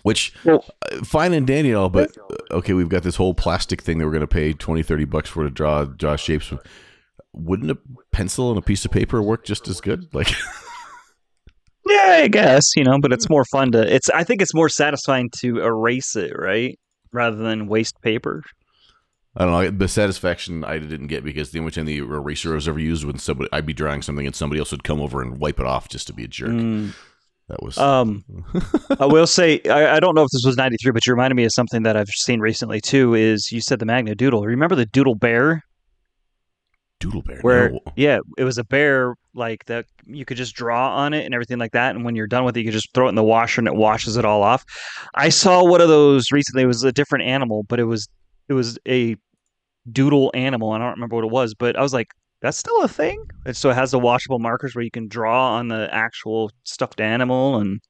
Which 0.07 0.33
Well- 0.45 0.63
uh, 0.89 1.03
fine 1.03 1.33
and 1.33 1.45
dandy 1.45 1.71
and 1.71 1.77
all, 1.77 1.89
but 1.89 2.17
uh, 2.17 2.55
okay, 2.59 2.71
we've 2.71 2.87
got 2.87 3.03
this 3.03 3.17
whole 3.17 3.33
plastic 3.33 3.81
thing 3.81 3.97
that 3.97 4.05
we're 4.05 4.11
going 4.11 4.21
to 4.21 4.27
pay 4.27 4.53
20, 4.53 4.81
30 4.81 5.03
bucks 5.03 5.29
for 5.29 5.43
to 5.43 5.49
draw 5.49 5.83
draw 5.83 6.15
shapes. 6.15 6.53
Wouldn't 7.33 7.71
a 7.71 7.77
pencil 8.13 8.49
and 8.49 8.57
a 8.57 8.61
piece 8.61 8.85
of 8.85 8.91
paper 8.91 9.21
work 9.21 9.43
just 9.43 9.67
as 9.67 9.81
good? 9.81 10.07
Like, 10.13 10.31
Yeah, 11.85 12.19
I 12.23 12.27
guess 12.29 12.63
you 12.77 12.85
know, 12.85 12.99
but 13.01 13.11
it's 13.11 13.29
more 13.29 13.43
fun 13.51 13.73
to. 13.73 13.93
It's. 13.93 14.09
I 14.09 14.23
think 14.23 14.41
it's 14.41 14.53
more 14.53 14.69
satisfying 14.69 15.29
to 15.39 15.59
erase 15.59 16.15
it, 16.15 16.31
right, 16.37 16.79
rather 17.11 17.35
than 17.35 17.67
waste 17.67 18.01
paper. 18.01 18.43
I 19.35 19.43
don't 19.43 19.51
know. 19.51 19.69
The 19.71 19.89
satisfaction 19.89 20.63
I 20.63 20.79
didn't 20.79 21.07
get 21.07 21.25
because 21.25 21.51
the 21.51 21.59
only 21.59 21.71
time 21.71 21.85
the 21.85 21.97
eraser 21.97 22.53
was 22.53 22.69
ever 22.69 22.79
used 22.79 23.03
when 23.03 23.19
somebody 23.19 23.49
I'd 23.51 23.65
be 23.65 23.73
drawing 23.73 24.01
something 24.01 24.25
and 24.25 24.33
somebody 24.35 24.59
else 24.59 24.71
would 24.71 24.85
come 24.85 25.01
over 25.01 25.21
and 25.21 25.37
wipe 25.37 25.59
it 25.59 25.65
off 25.65 25.89
just 25.89 26.07
to 26.07 26.13
be 26.13 26.23
a 26.23 26.27
jerk. 26.29 26.51
Mm, 26.51 26.93
That 27.49 27.63
was 27.63 27.77
um, 27.77 28.25
I 28.99 29.05
will 29.05 29.27
say 29.27 29.61
I, 29.69 29.95
I 29.95 29.99
don't 30.01 30.15
know 30.15 30.23
if 30.23 30.29
this 30.31 30.43
was 30.45 30.57
'93, 30.57 30.91
but 30.91 31.05
you 31.05 31.13
reminded 31.13 31.35
me 31.35 31.45
of 31.45 31.53
something 31.53 31.83
that 31.83 31.95
I've 31.95 32.09
seen 32.09 32.41
recently 32.41 32.81
too. 32.81 33.13
Is 33.13 33.51
you 33.51 33.61
said 33.61 33.79
the 33.79 33.85
Magna 33.85 34.15
Doodle? 34.15 34.45
Remember 34.45 34.75
the 34.75 34.85
Doodle 34.85 35.15
Bear? 35.15 35.63
Doodle 36.99 37.21
Bear. 37.21 37.39
Where 37.41 37.69
no. 37.69 37.79
yeah, 37.95 38.19
it 38.37 38.43
was 38.43 38.57
a 38.57 38.65
bear 38.65 39.15
like 39.33 39.63
that. 39.65 39.85
You 40.05 40.25
could 40.25 40.35
just 40.35 40.55
draw 40.55 40.95
on 40.95 41.13
it 41.13 41.23
and 41.25 41.33
everything 41.33 41.57
like 41.57 41.71
that. 41.71 41.95
And 41.95 42.03
when 42.03 42.15
you're 42.15 42.27
done 42.27 42.43
with 42.43 42.57
it, 42.57 42.61
you 42.61 42.65
could 42.65 42.73
just 42.73 42.93
throw 42.93 43.05
it 43.05 43.09
in 43.09 43.15
the 43.15 43.23
washer 43.23 43.61
and 43.61 43.67
it 43.67 43.75
washes 43.75 44.17
it 44.17 44.25
all 44.25 44.43
off. 44.43 44.65
I 45.15 45.29
saw 45.29 45.63
one 45.63 45.79
of 45.79 45.87
those 45.87 46.31
recently. 46.31 46.63
It 46.63 46.67
was 46.67 46.83
a 46.83 46.91
different 46.91 47.25
animal, 47.25 47.63
but 47.63 47.79
it 47.79 47.85
was 47.85 48.09
it 48.49 48.53
was 48.53 48.77
a 48.87 49.15
doodle 49.89 50.31
animal. 50.33 50.71
I 50.71 50.79
don't 50.79 50.91
remember 50.91 51.15
what 51.15 51.25
it 51.25 51.31
was, 51.31 51.53
but 51.53 51.77
I 51.77 51.81
was 51.81 51.93
like, 51.93 52.07
that's 52.41 52.57
still 52.57 52.81
a 52.83 52.87
thing. 52.87 53.23
And 53.45 53.55
so 53.55 53.69
it 53.69 53.75
has 53.75 53.91
the 53.91 53.99
washable 53.99 54.39
markers 54.39 54.75
where 54.75 54.83
you 54.83 54.91
can 54.91 55.07
draw 55.07 55.55
on 55.55 55.67
the 55.69 55.89
actual 55.91 56.51
stuffed 56.63 57.01
animal. 57.01 57.57
And 57.57 57.81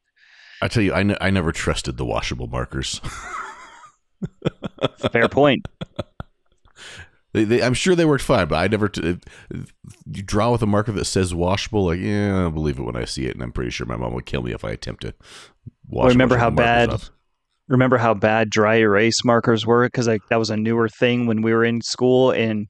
I 0.62 0.68
tell 0.68 0.84
you, 0.84 0.94
I, 0.94 1.16
I 1.20 1.30
never 1.30 1.52
trusted 1.52 1.98
the 1.98 2.06
washable 2.06 2.48
markers. 2.48 3.02
fair 5.12 5.28
point. 5.30 5.68
they, 7.34 7.44
they, 7.44 7.62
I'm 7.62 7.74
sure 7.74 7.96
they 7.96 8.06
worked 8.06 8.24
fine, 8.24 8.48
but 8.48 8.56
I 8.56 8.68
never. 8.68 8.88
T- 8.90 9.20
you 10.06 10.24
draw 10.24 10.52
with 10.52 10.62
a 10.62 10.68
marker 10.68 10.92
that 10.94 11.06
says 11.06 11.34
washable, 11.36 11.86
like 11.86 12.00
yeah, 12.00 12.44
I'll 12.44 12.52
believe 12.52 12.80
it 12.80 12.84
when 12.84 12.96
I 12.96 13.06
see 13.06 13.26
it, 13.26 13.34
and 13.36 13.44
I'm 13.44 13.52
pretty 13.52 13.72
sure 13.72 13.86
my 13.86 13.98
mom 13.98 14.14
would 14.14 14.26
kill 14.26 14.42
me 14.42 14.54
if 14.54 14.64
I 14.66 14.72
attempt 14.72 15.02
to. 15.02 15.14
Wash 15.90 16.08
a 16.08 16.10
remember 16.10 16.38
how 16.38 16.50
bad- 16.50 16.90
off. 16.90 17.12
remember 17.68 17.98
how 17.98 18.14
bad 18.14 18.50
dry 18.50 18.76
erase 18.76 19.24
markers 19.24 19.66
were 19.66 19.86
because 19.86 20.08
like 20.08 20.22
that 20.30 20.38
was 20.40 20.50
a 20.50 20.58
newer 20.58 20.90
thing 20.90 21.28
when 21.28 21.42
we 21.42 21.54
were 21.54 21.64
in 21.66 21.82
school 21.82 22.32
and 22.32 22.68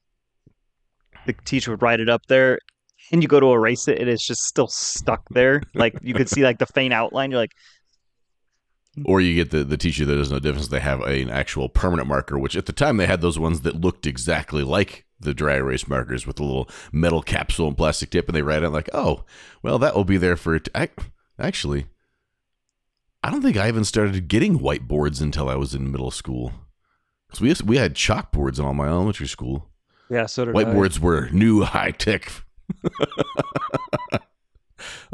the 1.27 1.33
teacher 1.45 1.71
would 1.71 1.81
write 1.81 1.99
it 1.99 2.09
up 2.09 2.25
there 2.27 2.59
and 3.11 3.21
you 3.21 3.27
go 3.27 3.39
to 3.39 3.53
erase 3.53 3.87
it 3.87 3.99
and 3.99 4.09
it's 4.09 4.25
just 4.25 4.43
still 4.43 4.67
stuck 4.67 5.23
there 5.29 5.61
like 5.75 5.93
you 6.01 6.13
could 6.13 6.27
see 6.29 6.43
like 6.43 6.57
the 6.57 6.65
faint 6.65 6.93
outline 6.93 7.31
you're 7.31 7.39
like 7.39 7.53
Or 9.05 9.21
you 9.21 9.35
get 9.35 9.51
the, 9.51 9.63
the 9.63 9.77
teacher 9.77 10.05
that 10.05 10.15
doesn't 10.15 10.33
know 10.33 10.39
difference. 10.39 10.69
They 10.69 10.79
have 10.79 11.01
a, 11.01 11.21
an 11.21 11.29
actual 11.29 11.69
permanent 11.69 12.07
marker, 12.07 12.39
which 12.39 12.55
at 12.55 12.65
the 12.65 12.73
time 12.73 12.97
they 12.97 13.05
had 13.05 13.21
those 13.21 13.37
ones 13.37 13.61
that 13.61 13.79
looked 13.79 14.07
exactly 14.07 14.63
like 14.63 15.05
the 15.19 15.35
dry 15.35 15.55
erase 15.55 15.87
markers 15.87 16.25
with 16.25 16.39
a 16.39 16.43
little 16.43 16.67
metal 16.91 17.21
capsule 17.21 17.67
and 17.67 17.77
plastic 17.77 18.09
tip, 18.09 18.27
and 18.27 18.35
they 18.35 18.41
write 18.41 18.63
it 18.63 18.69
like, 18.69 18.89
oh, 18.93 19.23
well, 19.61 19.77
that 19.77 19.95
will 19.95 20.03
be 20.03 20.17
there 20.17 20.35
for 20.35 20.55
it. 20.55 20.67
I, 20.73 20.89
actually, 21.37 21.85
I 23.23 23.29
don't 23.29 23.43
think 23.43 23.57
I 23.57 23.67
even 23.67 23.83
started 23.83 24.27
getting 24.27 24.59
whiteboards 24.59 25.21
until 25.21 25.47
I 25.47 25.55
was 25.55 25.75
in 25.75 25.91
middle 25.91 26.11
school. 26.11 26.53
Because 27.27 27.41
we, 27.41 27.53
we 27.67 27.77
had 27.77 27.93
chalkboards 27.93 28.57
in 28.57 28.65
all 28.65 28.73
my 28.73 28.87
elementary 28.87 29.27
school. 29.27 29.69
Yeah 30.09 30.25
so 30.25 30.45
did 30.45 30.55
I. 30.55 30.63
Whiteboards 30.63 30.99
were 30.99 31.29
new 31.31 31.63
high 31.63 31.91
tech. 31.91 32.31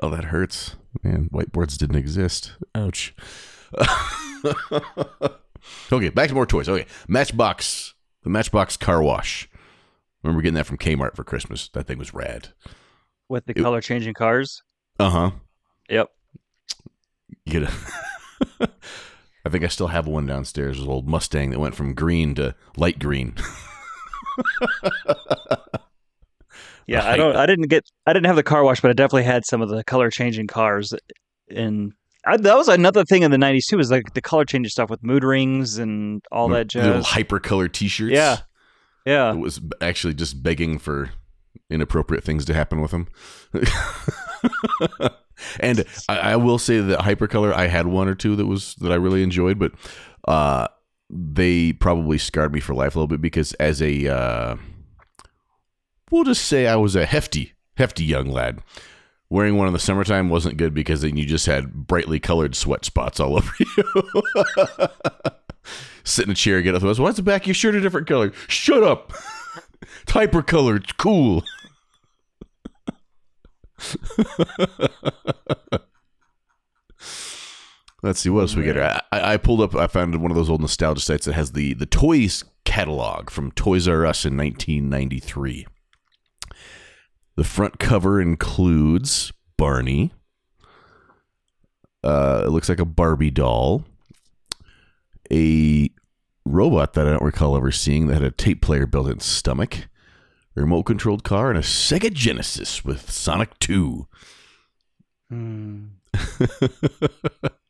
oh, 0.01 0.09
that 0.09 0.25
hurts. 0.25 0.75
Man, 1.03 1.29
whiteboards 1.33 1.77
didn't 1.77 1.95
exist. 1.95 2.53
Ouch. 2.75 3.15
okay, 5.91 6.09
back 6.09 6.29
to 6.29 6.35
more 6.35 6.45
toys. 6.45 6.69
Okay, 6.69 6.85
Matchbox. 7.07 7.93
The 8.23 8.29
Matchbox 8.29 8.77
car 8.77 9.01
wash. 9.03 9.49
Remember 10.23 10.41
getting 10.41 10.53
that 10.55 10.65
from 10.65 10.77
Kmart 10.77 11.15
for 11.15 11.23
Christmas. 11.25 11.69
That 11.73 11.87
thing 11.87 11.97
was 11.97 12.13
rad. 12.13 12.49
with 13.29 13.45
the 13.45 13.53
It- 13.57 13.61
color 13.61 13.81
changing 13.81 14.13
cars 14.13 14.61
Uh 14.99 15.09
huh. 15.09 15.31
yep 15.89 16.09
You 17.45 17.61
get 17.61 17.63
a. 17.63 18.69
I 19.45 19.49
think 19.49 19.63
I 19.65 19.67
still 19.67 19.87
have 19.87 20.07
one 20.07 20.25
downstairs. 20.25 20.79
An 20.79 20.87
old 20.87 21.07
Mustang 21.07 21.49
that 21.49 21.59
went 21.59 21.75
from 21.75 21.93
green 21.93 22.33
to 22.35 22.55
light 22.77 22.99
green. 22.99 23.35
yeah 26.87 27.05
i 27.05 27.15
don't 27.15 27.35
i 27.35 27.45
didn't 27.45 27.67
get 27.67 27.83
i 28.05 28.13
didn't 28.13 28.25
have 28.25 28.35
the 28.35 28.43
car 28.43 28.63
wash 28.63 28.81
but 28.81 28.89
i 28.89 28.93
definitely 28.93 29.23
had 29.23 29.45
some 29.45 29.61
of 29.61 29.69
the 29.69 29.83
color 29.83 30.09
changing 30.09 30.47
cars 30.47 30.93
and 31.49 31.93
I, 32.25 32.37
that 32.37 32.55
was 32.55 32.69
another 32.69 33.03
thing 33.03 33.23
in 33.23 33.31
the 33.31 33.37
90s 33.37 33.65
too 33.69 33.77
was 33.77 33.91
like 33.91 34.13
the 34.13 34.21
color 34.21 34.45
changing 34.45 34.69
stuff 34.69 34.89
with 34.89 35.03
mood 35.03 35.23
rings 35.23 35.77
and 35.77 36.23
all 36.31 36.47
that 36.49 36.71
The 36.71 36.79
little 36.79 37.01
jazz 37.01 37.07
hypercolor 37.07 37.71
T-shirts. 37.71 38.13
Yeah. 38.13 38.37
yeah 39.05 39.33
It 39.33 39.39
was 39.39 39.59
actually 39.81 40.13
just 40.13 40.41
begging 40.41 40.79
for 40.79 41.11
inappropriate 41.69 42.23
things 42.23 42.45
to 42.45 42.53
happen 42.53 42.81
with 42.81 42.91
them. 42.91 43.07
and 45.59 45.83
I, 46.07 46.17
I 46.17 46.35
will 46.37 46.57
say 46.57 46.79
that 46.79 46.99
hypercolor, 46.99 47.53
I 47.53 47.67
had 47.67 47.87
one 47.87 48.07
or 48.07 48.15
two 48.15 48.35
that 48.37 48.45
was 48.45 48.75
that 48.75 48.91
I 48.91 48.95
really 48.95 49.23
enjoyed, 49.23 49.59
but 49.59 49.73
uh, 50.27 50.67
they 51.13 51.73
probably 51.73 52.17
scarred 52.17 52.53
me 52.53 52.59
for 52.59 52.73
life 52.73 52.95
a 52.95 52.99
little 52.99 53.07
bit 53.07 53.21
because 53.21 53.53
as 53.53 53.81
a 53.81 54.07
uh, 54.07 54.55
we'll 56.09 56.23
just 56.23 56.45
say 56.45 56.67
I 56.67 56.75
was 56.75 56.95
a 56.95 57.05
hefty, 57.05 57.53
hefty 57.77 58.03
young 58.03 58.27
lad. 58.27 58.61
Wearing 59.29 59.57
one 59.57 59.67
in 59.67 59.73
the 59.73 59.79
summertime 59.79 60.29
wasn't 60.29 60.57
good 60.57 60.73
because 60.73 61.01
then 61.01 61.17
you 61.17 61.25
just 61.25 61.45
had 61.47 61.73
brightly 61.87 62.19
colored 62.19 62.55
sweat 62.55 62.85
spots 62.85 63.19
all 63.19 63.35
over 63.37 63.51
you. 63.59 63.83
Sit 66.03 66.25
in 66.25 66.31
a 66.31 66.35
chair, 66.35 66.61
get 66.61 66.75
up 66.75 66.83
Why's 66.83 67.15
the 67.15 67.23
back 67.23 67.43
of 67.43 67.47
your 67.47 67.55
shirt 67.55 67.75
a 67.75 67.81
different 67.81 68.07
color? 68.07 68.31
Shut 68.47 68.83
up. 68.83 69.13
It's 69.81 70.11
hypercolor. 70.11 70.77
It's 70.77 70.91
cool. 70.93 71.43
Let's 78.03 78.19
see 78.19 78.29
what 78.29 78.41
else 78.41 78.55
we 78.55 78.65
get. 78.65 78.77
I, 78.77 79.01
I 79.13 79.37
pulled 79.37 79.61
up. 79.61 79.75
I 79.75 79.87
found 79.87 80.21
one 80.21 80.29
of 80.29 80.35
those 80.35 80.49
old 80.49 80.59
nostalgia 80.59 80.99
sites 80.99 81.25
that 81.25 81.33
has 81.33 81.53
the 81.53 81.73
the 81.73 81.85
toys 81.85 82.43
catalog 82.65 83.29
from 83.29 83.51
Toys 83.53 83.87
R 83.87 84.05
Us 84.05 84.25
in 84.25 84.35
1993. 84.35 85.65
The 87.37 87.43
front 87.45 87.79
cover 87.79 88.21
includes 88.21 89.31
Barney. 89.55 90.11
Uh, 92.03 92.43
it 92.45 92.49
looks 92.49 92.67
like 92.67 92.81
a 92.81 92.85
Barbie 92.85 93.31
doll, 93.31 93.85
a 95.31 95.89
robot 96.45 96.93
that 96.93 97.07
I 97.07 97.11
don't 97.11 97.23
recall 97.23 97.55
ever 97.55 97.71
seeing 97.71 98.07
that 98.07 98.15
had 98.15 98.23
a 98.23 98.31
tape 98.31 98.61
player 98.61 98.85
built 98.85 99.07
in 99.07 99.13
its 99.13 99.25
stomach, 99.25 99.87
a 100.57 100.61
remote 100.61 100.83
controlled 100.83 101.23
car, 101.23 101.49
and 101.49 101.57
a 101.57 101.61
Sega 101.61 102.11
Genesis 102.11 102.83
with 102.83 103.09
Sonic 103.09 103.57
2. 103.59 104.07
Hmm. 105.29 105.85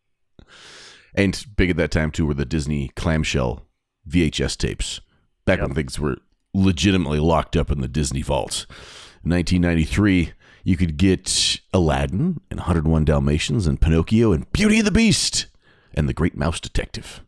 and 1.16 1.46
big 1.56 1.70
at 1.70 1.78
that 1.78 1.92
time, 1.92 2.12
too, 2.12 2.26
were 2.26 2.34
the 2.34 2.46
Disney 2.46 2.90
clamshell 2.96 3.66
VHS 4.08 4.58
tapes. 4.58 5.02
Back 5.46 5.62
when 5.62 5.74
things 5.74 6.00
were 6.00 6.18
legitimately 6.54 7.20
locked 7.20 7.58
up 7.58 7.72
in 7.72 7.82
the 7.82 7.88
Disney 7.88 8.22
vaults. 8.22 8.66
In 9.24 9.32
1993, 9.32 10.34
you 10.64 10.78
could 10.78 10.98
get 10.98 11.60
Aladdin 11.74 12.40
and 12.50 12.60
101 12.60 13.06
Dalmatians 13.06 13.68
and 13.68 13.82
Pinocchio 13.82 14.32
and 14.32 14.52
Beauty 14.52 14.80
and 14.80 14.88
the 14.88 14.92
Beast 14.92 15.48
and 15.94 16.08
the 16.08 16.14
Great 16.14 16.36
Mouse 16.36 16.60
Detective. 16.60 17.22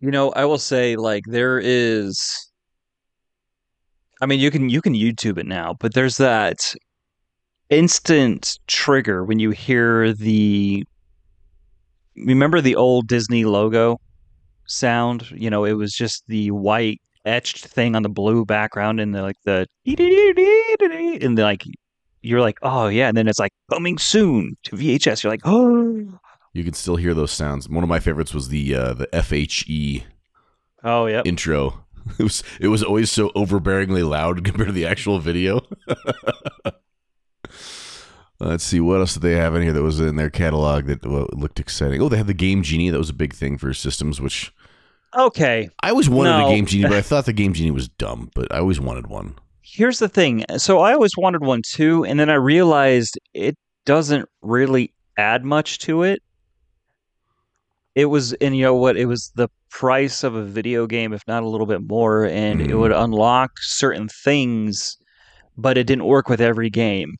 You 0.00 0.10
know, 0.10 0.30
I 0.30 0.44
will 0.44 0.58
say 0.58 0.96
like 0.96 1.24
there 1.26 1.60
is 1.62 2.50
I 4.20 4.26
mean 4.26 4.40
you 4.40 4.50
can 4.50 4.68
you 4.68 4.82
can 4.82 4.94
YouTube 4.94 5.38
it 5.38 5.46
now, 5.46 5.76
but 5.78 5.94
there's 5.94 6.16
that 6.16 6.74
instant 7.70 8.58
trigger 8.66 9.24
when 9.24 9.38
you 9.38 9.50
hear 9.50 10.12
the 10.12 10.84
remember 12.16 12.60
the 12.60 12.76
old 12.76 13.08
Disney 13.08 13.44
logo 13.44 14.00
sound? 14.66 15.30
You 15.30 15.50
know, 15.50 15.64
it 15.64 15.72
was 15.74 15.92
just 15.92 16.24
the 16.26 16.50
white 16.50 17.00
etched 17.24 17.66
thing 17.66 17.94
on 17.94 18.02
the 18.02 18.08
blue 18.08 18.44
background 18.44 19.00
and 19.00 19.14
the 19.14 19.22
like 19.22 19.36
the 19.44 19.66
and 19.86 21.38
the 21.38 21.42
like 21.42 21.64
you're 22.22 22.40
like, 22.40 22.58
oh 22.62 22.88
yeah, 22.88 23.08
and 23.08 23.16
then 23.16 23.28
it's 23.28 23.38
like 23.38 23.52
coming 23.70 23.98
soon 23.98 24.56
to 24.64 24.76
VHS. 24.76 25.22
You're 25.22 25.32
like, 25.32 25.42
oh, 25.44 26.18
You 26.52 26.64
can 26.64 26.74
still 26.74 26.96
hear 26.96 27.14
those 27.14 27.32
sounds. 27.32 27.68
One 27.68 27.82
of 27.82 27.88
my 27.88 28.00
favorites 28.00 28.32
was 28.32 28.48
the 28.48 28.74
uh, 28.74 28.94
the 28.94 29.06
THX 29.08 30.04
oh 30.84 31.06
yeah, 31.06 31.22
intro. 31.24 31.84
It 32.18 32.24
was 32.24 32.42
it 32.60 32.66
was 32.66 32.82
always 32.82 33.12
so 33.12 33.28
overbearingly 33.30 34.06
loud 34.06 34.42
compared 34.44 34.66
to 34.66 34.72
the 34.72 34.86
actual 34.86 35.20
video. 35.20 35.60
Let's 38.44 38.64
see 38.64 38.80
what 38.80 38.98
else 39.00 39.14
did 39.14 39.22
they 39.22 39.36
have 39.36 39.54
in 39.54 39.62
here 39.62 39.72
that 39.72 39.82
was 39.82 40.00
in 40.00 40.16
their 40.16 40.30
catalog 40.30 40.86
that 40.86 41.06
well, 41.06 41.28
looked 41.32 41.60
exciting. 41.60 42.02
Oh, 42.02 42.08
they 42.08 42.16
had 42.16 42.26
the 42.26 42.34
Game 42.34 42.62
Genie. 42.62 42.90
That 42.90 42.98
was 42.98 43.10
a 43.10 43.14
big 43.14 43.32
thing 43.34 43.56
for 43.56 43.72
systems. 43.72 44.20
Which 44.20 44.52
okay. 45.16 45.68
I 45.82 45.90
always 45.90 46.08
wanted 46.10 46.30
No. 46.38 46.46
a 46.48 46.50
Game 46.54 46.66
Genie, 46.66 46.84
but 46.88 46.92
I 46.94 47.02
thought 47.02 47.24
the 47.26 47.32
Game 47.32 47.52
Genie 47.52 47.70
was 47.70 47.88
dumb. 47.88 48.30
But 48.34 48.52
I 48.52 48.58
always 48.58 48.80
wanted 48.80 49.06
one. 49.06 49.36
Here's 49.62 50.00
the 50.00 50.08
thing. 50.08 50.44
So 50.58 50.80
I 50.80 50.92
always 50.92 51.16
wanted 51.16 51.42
one 51.42 51.62
too, 51.66 52.04
and 52.04 52.18
then 52.18 52.28
I 52.28 52.34
realized 52.34 53.18
it 53.32 53.56
doesn't 53.86 54.28
really 54.42 54.92
add 55.16 55.44
much 55.44 55.78
to 55.80 56.02
it. 56.02 56.20
It 57.94 58.06
was, 58.06 58.32
and 58.34 58.56
you 58.56 58.62
know 58.62 58.74
what? 58.74 58.96
It 58.96 59.04
was 59.06 59.30
the 59.34 59.48
price 59.70 60.24
of 60.24 60.34
a 60.34 60.42
video 60.44 60.86
game, 60.86 61.12
if 61.12 61.22
not 61.28 61.42
a 61.42 61.48
little 61.48 61.66
bit 61.66 61.82
more, 61.86 62.24
and 62.26 62.60
it 62.60 62.70
Mhm. 62.70 62.78
would 62.80 62.92
unlock 62.92 63.52
certain 63.60 64.08
things, 64.08 64.96
but 65.58 65.76
it 65.76 65.86
didn't 65.86 66.06
work 66.06 66.28
with 66.28 66.40
every 66.40 66.70
game. 66.70 67.16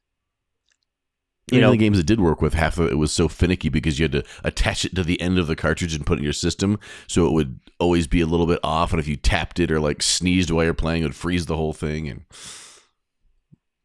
You 1.53 1.61
know, 1.61 1.71
the 1.71 1.77
games 1.77 1.99
it 1.99 2.07
did 2.07 2.21
work 2.21 2.41
with, 2.41 2.55
half 2.55 2.79
of 2.79 2.91
it 2.91 2.97
was 2.97 3.13
so 3.13 3.29
finicky 3.29 3.69
because 3.69 3.99
you 3.99 4.05
had 4.05 4.13
to 4.13 4.25
attach 4.45 4.85
it 4.85 4.95
to 4.95 5.05
the 5.05 5.21
end 5.21 5.39
of 5.39 5.47
the 5.47 5.57
cartridge 5.57 5.95
and 5.95 6.07
put 6.07 6.15
it 6.15 6.19
in 6.19 6.25
your 6.25 6.33
system, 6.33 6.79
so 7.07 7.27
it 7.27 7.33
would 7.33 7.61
always 7.79 8.07
be 8.07 8.21
a 8.21 8.27
little 8.27 8.47
bit 8.47 8.61
off. 8.63 8.93
And 8.93 9.01
if 9.01 9.09
you 9.09 9.17
tapped 9.17 9.61
it 9.61 9.71
or 9.71 9.81
like 9.81 10.03
sneezed 10.03 10.51
while 10.51 10.65
you're 10.65 10.75
playing, 10.75 11.03
it 11.03 11.07
would 11.07 11.15
freeze 11.15 11.47
the 11.47 11.57
whole 11.57 11.73
thing. 11.73 12.09
And 12.09 12.23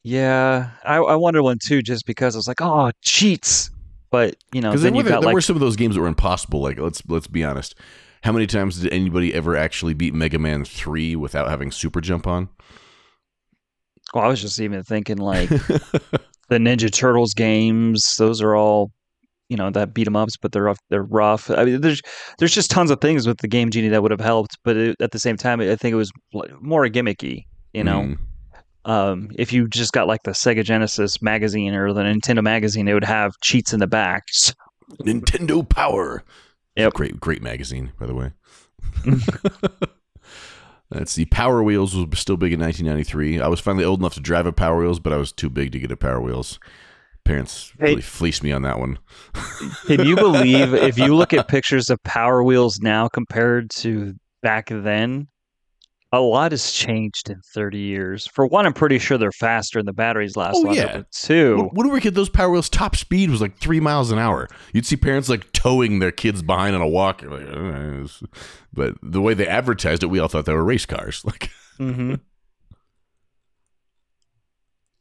Yeah, 0.03 0.71
I, 0.83 0.97
I 0.97 1.15
wanted 1.15 1.41
one 1.41 1.57
too, 1.61 1.81
just 1.81 2.05
because 2.05 2.35
I 2.35 2.39
was 2.39 2.47
like, 2.47 2.61
oh, 2.61 2.91
cheats. 3.01 3.69
But 4.09 4.37
you 4.53 4.61
know, 4.61 4.69
because 4.69 4.83
then 4.83 4.93
there, 4.93 5.01
you 5.01 5.03
were, 5.03 5.09
got 5.09 5.21
there 5.21 5.27
like 5.27 5.33
were 5.33 5.41
some 5.41 5.55
of 5.55 5.59
those 5.59 5.75
games 5.75 5.95
that 5.95 6.01
were 6.01 6.07
impossible. 6.07 6.61
Like 6.61 6.79
let's 6.79 7.03
let's 7.07 7.27
be 7.27 7.43
honest, 7.43 7.75
how 8.23 8.31
many 8.31 8.47
times 8.47 8.79
did 8.79 8.93
anybody 8.93 9.33
ever 9.33 9.57
actually 9.57 9.93
beat 9.93 10.13
Mega 10.13 10.39
Man 10.39 10.63
three 10.63 11.15
without 11.15 11.49
having 11.49 11.71
Super 11.71 11.99
Jump 11.99 12.25
on? 12.25 12.49
Well, 14.13 14.23
I 14.23 14.27
was 14.27 14.41
just 14.41 14.59
even 14.61 14.83
thinking 14.83 15.17
like 15.17 15.49
the 16.49 16.57
Ninja 16.57 16.91
Turtles 16.91 17.33
games; 17.33 18.15
those 18.17 18.41
are 18.41 18.55
all, 18.55 18.91
you 19.49 19.57
know, 19.57 19.69
that 19.71 19.93
beat 19.93 20.07
'em 20.07 20.15
ups, 20.15 20.37
but 20.37 20.51
they're 20.51 20.63
rough. 20.63 20.79
They're 20.89 21.03
rough. 21.03 21.49
I 21.51 21.65
mean, 21.65 21.81
there's 21.81 22.01
there's 22.39 22.53
just 22.53 22.71
tons 22.71 22.91
of 22.91 23.01
things 23.01 23.27
with 23.27 23.37
the 23.39 23.47
Game 23.47 23.69
Genie 23.69 23.89
that 23.89 24.01
would 24.01 24.11
have 24.11 24.19
helped, 24.21 24.57
but 24.63 24.75
it, 24.77 24.95
at 25.01 25.11
the 25.11 25.19
same 25.19 25.37
time, 25.37 25.59
I 25.61 25.75
think 25.75 25.93
it 25.93 25.95
was 25.97 26.11
more 26.61 26.85
gimmicky. 26.87 27.43
You 27.73 27.83
know, 27.83 28.01
Mm. 28.85 28.89
um, 28.91 29.29
if 29.37 29.51
you 29.53 29.67
just 29.67 29.91
got 29.93 30.07
like 30.07 30.23
the 30.23 30.31
Sega 30.31 30.63
Genesis 30.63 31.21
magazine 31.21 31.73
or 31.73 31.93
the 31.93 32.01
Nintendo 32.01 32.41
magazine, 32.43 32.87
it 32.87 32.93
would 32.93 33.03
have 33.03 33.33
cheats 33.43 33.73
in 33.73 33.79
the 33.79 33.87
back. 33.87 34.23
Nintendo 35.03 35.67
Power. 35.67 36.23
Yep. 36.77 36.93
Great, 36.93 37.19
great 37.19 37.41
magazine, 37.41 37.91
by 37.99 38.05
the 38.05 38.13
way. 38.15 38.31
Let's 40.97 41.11
see. 41.11 41.25
Power 41.25 41.61
Wheels 41.61 41.95
was 41.95 42.19
still 42.19 42.37
big 42.37 42.53
in 42.53 42.59
1993. 42.59 43.39
I 43.39 43.47
was 43.47 43.59
finally 43.59 43.85
old 43.85 43.99
enough 43.99 44.15
to 44.15 44.19
drive 44.19 44.47
a 44.47 44.51
Power 44.51 44.79
Wheels, 44.79 44.99
but 44.99 45.13
I 45.13 45.17
was 45.17 45.31
too 45.31 45.49
big 45.49 45.71
to 45.73 45.79
get 45.79 45.91
a 45.91 45.97
Power 45.97 46.19
Wheels. 46.19 46.59
parents 47.23 47.73
Hey. 47.79 47.89
really 47.89 48.01
fleeced 48.01 48.41
me 48.41 48.51
on 48.51 48.63
that 48.63 48.79
one. 48.79 48.97
Can 49.85 50.05
you 50.05 50.15
believe 50.15 50.73
if 50.73 50.97
you 50.97 51.13
look 51.13 51.33
at 51.33 51.47
pictures 51.47 51.89
of 51.89 52.01
Power 52.03 52.43
Wheels 52.43 52.79
now 52.81 53.07
compared 53.07 53.69
to 53.71 54.15
back 54.41 54.69
then? 54.69 55.27
A 56.13 56.21
lot 56.21 56.51
has 56.53 56.71
changed 56.71 57.29
in 57.29 57.41
30 57.53 57.77
years. 57.79 58.27
For 58.27 58.45
one, 58.47 58.65
I'm 58.65 58.71
pretty 58.73 58.97
sure 58.97 59.17
they're 59.17 59.31
faster 59.33 59.77
and 59.77 59.85
the 59.87 59.91
batteries 59.93 60.37
last 60.37 60.55
Oh, 60.55 60.61
longer. 60.61 60.79
yeah. 60.79 60.97
But 60.97 61.11
two, 61.11 61.69
When, 61.73 61.87
we 61.87 61.91
were 61.91 61.99
kids, 61.99 62.15
those 62.15 62.29
Power 62.29 62.49
Wheels 62.49 62.69
top 62.69 62.95
speed 62.95 63.29
was 63.29 63.41
like 63.41 63.57
three 63.57 63.81
miles 63.81 64.09
an 64.09 64.17
hour. 64.17 64.47
You'd 64.71 64.85
see 64.85 64.95
parents 64.95 65.27
like 65.27 65.51
towing 65.51 65.99
their 65.99 66.13
kids 66.13 66.41
behind 66.41 66.75
on 66.75 66.81
a 66.81 66.87
walk. 66.87 67.21
You're 67.21 67.31
like, 67.31 67.47
"Uh, 67.53 68.03
it's-" 68.03 68.23
but 68.71 68.95
the 69.03 69.21
way 69.21 69.33
they 69.33 69.47
advertised 69.47 70.01
it, 70.01 70.07
we 70.07 70.19
all 70.19 70.29
thought 70.29 70.45
they 70.45 70.53
were 70.53 70.63
race 70.63 70.85
cars. 70.85 71.23
Like, 71.25 71.49
hmm 71.77 72.15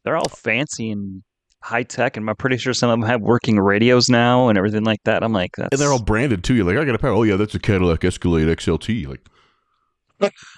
they're 0.03 0.17
all 0.17 0.29
fancy 0.29 0.89
and 0.91 1.23
high 1.63 1.83
tech, 1.83 2.15
and 2.17 2.29
I'm 2.29 2.35
pretty 2.35 2.57
sure 2.57 2.73
some 2.73 2.89
of 2.89 2.99
them 2.99 3.09
have 3.09 3.21
working 3.21 3.59
radios 3.59 4.09
now 4.09 4.47
and 4.47 4.57
everything 4.57 4.83
like 4.83 4.99
that. 5.05 5.23
I'm 5.23 5.33
like, 5.33 5.51
that's 5.57 5.69
and 5.71 5.81
they're 5.81 5.91
all 5.91 6.01
branded 6.01 6.43
too. 6.43 6.55
You're 6.55 6.65
like, 6.65 6.77
I 6.77 6.85
got 6.85 6.95
a 6.95 6.99
Power. 6.99 7.11
Oh 7.11 7.23
yeah, 7.23 7.35
that's 7.35 7.55
a 7.55 7.59
Cadillac 7.59 8.03
Escalade 8.05 8.47
XLT. 8.47 9.07
Like, 9.07 9.21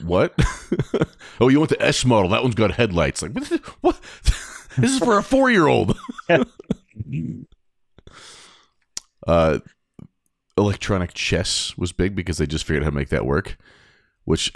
what? 0.03 0.33
oh, 1.41 1.49
you 1.49 1.59
want 1.59 1.69
the 1.69 1.81
S 1.81 2.05
model? 2.05 2.29
That 2.29 2.43
one's 2.43 2.55
got 2.55 2.71
headlights. 2.71 3.21
Like, 3.21 3.37
what? 3.81 3.99
this 4.77 4.91
is 4.91 4.99
for 4.99 5.17
a 5.17 5.23
four 5.23 5.49
year 5.49 5.67
old. 5.67 5.97
Uh, 9.27 9.59
electronic 10.57 11.13
chess 11.13 11.77
was 11.77 11.91
big 11.91 12.15
because 12.15 12.39
they 12.39 12.47
just 12.47 12.65
figured 12.65 12.81
out 12.81 12.85
how 12.85 12.89
to 12.89 12.95
make 12.95 13.09
that 13.09 13.25
work. 13.25 13.57
Which 14.23 14.51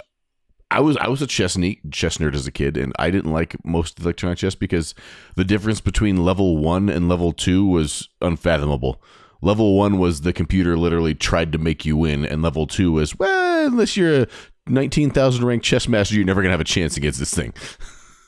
I 0.70 0.80
was 0.80 0.96
I 0.96 1.08
was 1.08 1.22
a 1.22 1.28
chess 1.28 1.56
neat 1.56 1.92
chess 1.92 2.18
nerd 2.18 2.34
as 2.34 2.46
a 2.46 2.50
kid, 2.50 2.76
and 2.76 2.92
I 2.98 3.10
didn't 3.10 3.32
like 3.32 3.54
most 3.64 4.00
electronic 4.00 4.38
chess 4.38 4.56
because 4.56 4.94
the 5.36 5.44
difference 5.44 5.80
between 5.80 6.24
level 6.24 6.58
one 6.58 6.88
and 6.88 7.08
level 7.08 7.32
two 7.32 7.66
was 7.66 8.08
unfathomable. 8.20 9.00
Level 9.40 9.76
one 9.76 9.98
was 9.98 10.22
the 10.22 10.32
computer 10.32 10.76
literally 10.76 11.14
tried 11.14 11.52
to 11.52 11.58
make 11.58 11.84
you 11.84 11.96
win, 11.96 12.24
and 12.24 12.42
level 12.42 12.66
two 12.66 12.92
was 12.92 13.16
well, 13.16 13.66
unless 13.66 13.96
you're 13.96 14.22
a 14.22 14.26
nineteen 14.66 15.10
thousand 15.10 15.44
ranked 15.44 15.64
chess 15.64 15.88
master, 15.88 16.14
you're 16.14 16.24
never 16.24 16.42
gonna 16.42 16.52
have 16.52 16.60
a 16.60 16.64
chance 16.64 16.96
against 16.96 17.18
this 17.18 17.34
thing. 17.34 17.52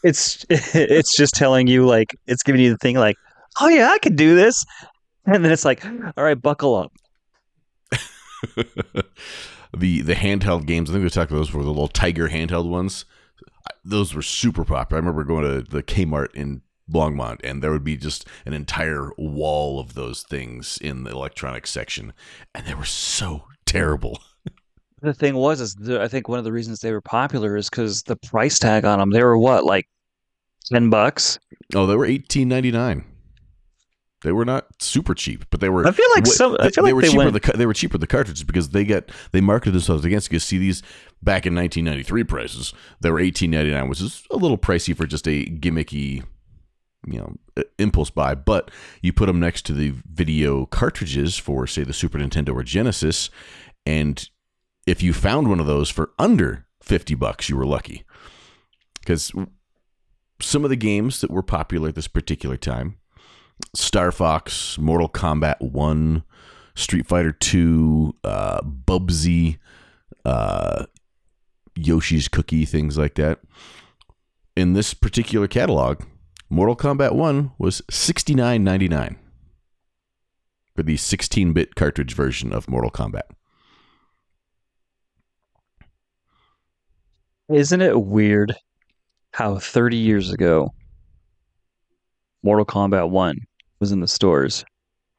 it's 0.03 0.45
it's 0.51 1.17
just 1.17 1.35
telling 1.35 1.67
you 1.67 1.87
like 1.87 2.17
it's 2.27 2.43
giving 2.43 2.61
you 2.61 2.71
the 2.71 2.79
thing 2.79 2.97
like, 2.97 3.17
oh 3.61 3.69
yeah, 3.69 3.91
I 3.91 3.99
can 3.99 4.17
do 4.17 4.35
this, 4.35 4.65
and 5.25 5.45
then 5.45 5.53
it's 5.53 5.65
like, 5.65 5.85
all 5.85 6.25
right, 6.25 6.41
buckle 6.41 6.75
up. 6.75 6.93
the 9.77 10.01
the 10.03 10.15
handheld 10.15 10.67
games. 10.67 10.91
I 10.91 10.95
think 10.95 11.05
we 11.05 11.11
talked 11.11 11.31
about 11.31 11.39
those 11.39 11.53
were 11.53 11.63
the 11.63 11.69
little 11.69 11.89
Tiger 11.89 12.29
handheld 12.29 12.69
ones. 12.69 13.05
Those 13.85 14.15
were 14.15 14.23
super 14.23 14.65
popular. 14.65 14.99
I 14.99 15.05
remember 15.05 15.25
going 15.25 15.45
to 15.45 15.63
the 15.63 15.83
Kmart 15.83 16.35
in 16.35 16.63
Longmont, 16.91 17.41
and 17.43 17.63
there 17.63 17.73
would 17.73 17.85
be 17.85 17.97
just 17.97 18.27
an 18.45 18.53
entire 18.53 19.11
wall 19.17 19.81
of 19.81 19.95
those 19.95 20.23
things 20.23 20.79
in 20.81 21.05
the 21.05 21.11
electronics 21.11 21.71
section, 21.71 22.13
and 22.55 22.67
they 22.67 22.75
were 22.75 22.85
so 22.85 23.45
terrible. 23.65 24.21
The 25.03 25.13
thing 25.13 25.35
was, 25.35 25.61
is 25.61 25.75
the, 25.75 26.01
I 26.01 26.09
think 26.09 26.29
one 26.29 26.39
of 26.39 26.45
the 26.45 26.53
reasons 26.53 26.81
they 26.81 26.93
were 26.93 27.03
popular 27.03 27.57
is 27.57 27.69
because 27.69 28.03
the 28.05 28.17
price 28.17 28.59
tag 28.59 28.85
on 28.85 28.99
them. 28.99 29.11
They 29.11 29.23
were 29.23 29.37
what, 29.37 29.65
like 29.65 29.87
ten 30.73 30.89
bucks? 30.89 31.39
Oh, 31.75 31.87
they 31.87 31.97
were 31.97 32.07
eighteen 32.07 32.49
ninety 32.49 32.71
nine. 32.71 33.05
They 34.23 34.33
were 34.33 34.47
not 34.47 34.67
super 34.81 35.15
cheap, 35.15 35.45
but 35.51 35.61
they 35.61 35.69
were. 35.69 35.87
I 35.87 35.93
feel 35.93 36.09
like 36.15 36.27
some. 36.27 36.57
I 36.59 36.65
they, 36.65 36.71
feel 36.71 36.85
they 36.85 36.93
like 36.93 36.95
were 36.95 37.03
they 37.03 37.09
cheaper. 37.09 37.31
went. 37.31 37.43
The 37.43 37.53
they 37.57 37.67
were 37.67 37.75
cheaper 37.75 37.99
the 37.99 38.07
cartridges 38.07 38.43
because 38.43 38.71
they 38.71 38.85
got 38.85 39.05
they 39.33 39.43
marketed 39.43 39.75
themselves 39.75 40.05
against. 40.05 40.31
Because 40.31 40.45
see 40.45 40.57
these 40.57 40.83
back 41.23 41.45
in 41.45 41.55
1993 41.55 42.25
prices, 42.25 42.73
they 43.01 43.11
were 43.11 43.21
18.99, 43.21 43.89
which 43.91 44.01
is 44.01 44.25
a 44.31 44.37
little 44.37 44.59
pricey 44.59 44.97
for 44.97 45.07
just 45.07 45.29
a 45.29 45.45
gimmicky, 45.45 46.25
you 47.07 47.19
know, 47.19 47.37
impulse 47.79 48.09
buy. 48.09 48.35
But 48.35 48.71
you 49.03 49.13
put 49.13 49.27
them 49.27 49.39
next 49.39 49.67
to 49.67 49.75
the 49.75 49.93
video 50.11 50.65
cartridges 50.65 51.37
for 51.37 51.67
say 51.67 51.85
the 51.85 51.93
Super 51.93 52.19
Nintendo 52.19 52.55
or 52.55 52.63
Genesis, 52.63 53.29
and 53.85 54.29
if 54.87 55.03
you 55.03 55.13
found 55.13 55.49
one 55.49 55.61
of 55.61 55.67
those 55.67 55.91
for 55.91 56.13
under 56.19 56.67
50 56.81 57.15
bucks, 57.17 57.49
you 57.49 57.57
were 57.57 57.67
lucky. 57.67 58.05
Because 59.01 59.33
some 60.41 60.65
of 60.65 60.71
the 60.71 60.77
games 60.77 61.21
that 61.21 61.31
were 61.31 61.43
popular 61.43 61.89
at 61.91 61.95
this 61.95 62.09
particular 62.09 62.57
time 62.57 62.97
Star 63.75 64.13
Fox, 64.13 64.77
Mortal 64.79 65.09
Kombat 65.09 65.61
1, 65.61 66.23
Street 66.75 67.07
Fighter 67.07 67.33
2, 67.33 68.15
uh, 68.23 68.61
Bubsy, 68.61 69.59
uh, 70.27 70.85
Yoshi's 71.75 72.29
Cookie, 72.29 72.67
things 72.67 72.99
like 72.99 73.15
that. 73.15 73.41
In 74.57 74.75
this 74.75 74.93
particular 74.93 75.49
catalog, 75.49 76.03
Mortal 76.51 76.77
Kombat 76.77 77.13
1 77.13 77.53
was 77.59 77.81
$69.99 77.91 79.17
for 80.75 80.83
the 80.83 80.97
16 80.97 81.53
bit 81.55 81.75
cartridge 81.75 82.15
version 82.15 82.53
of 82.53 82.69
Mortal 82.69 82.91
Kombat. 82.91 83.36
Isn't 87.49 87.81
it 87.81 88.01
weird 88.03 88.55
how 89.33 89.59
30 89.59 89.97
years 89.97 90.33
ago 90.33 90.73
Mortal 92.43 92.65
Kombat 92.67 93.11
1 93.11 93.39
was 93.81 93.93
in 93.93 94.01
the 94.01 94.09
stores 94.09 94.65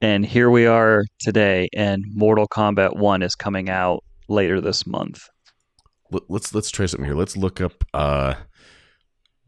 and 0.01 0.25
here 0.25 0.49
we 0.49 0.65
are 0.65 1.03
today 1.19 1.69
and 1.73 2.03
Mortal 2.13 2.47
Kombat 2.47 2.97
1 2.97 3.21
is 3.23 3.35
coming 3.35 3.69
out 3.69 4.03
later 4.27 4.59
this 4.61 4.85
month. 4.85 5.29
Let- 6.11 6.29
Let's 6.29 6.53
let's 6.53 6.69
try 6.71 6.85
something 6.85 7.05
here. 7.05 7.15
Let's 7.15 7.37
look 7.37 7.61
up 7.61 7.83
uh 7.93 8.33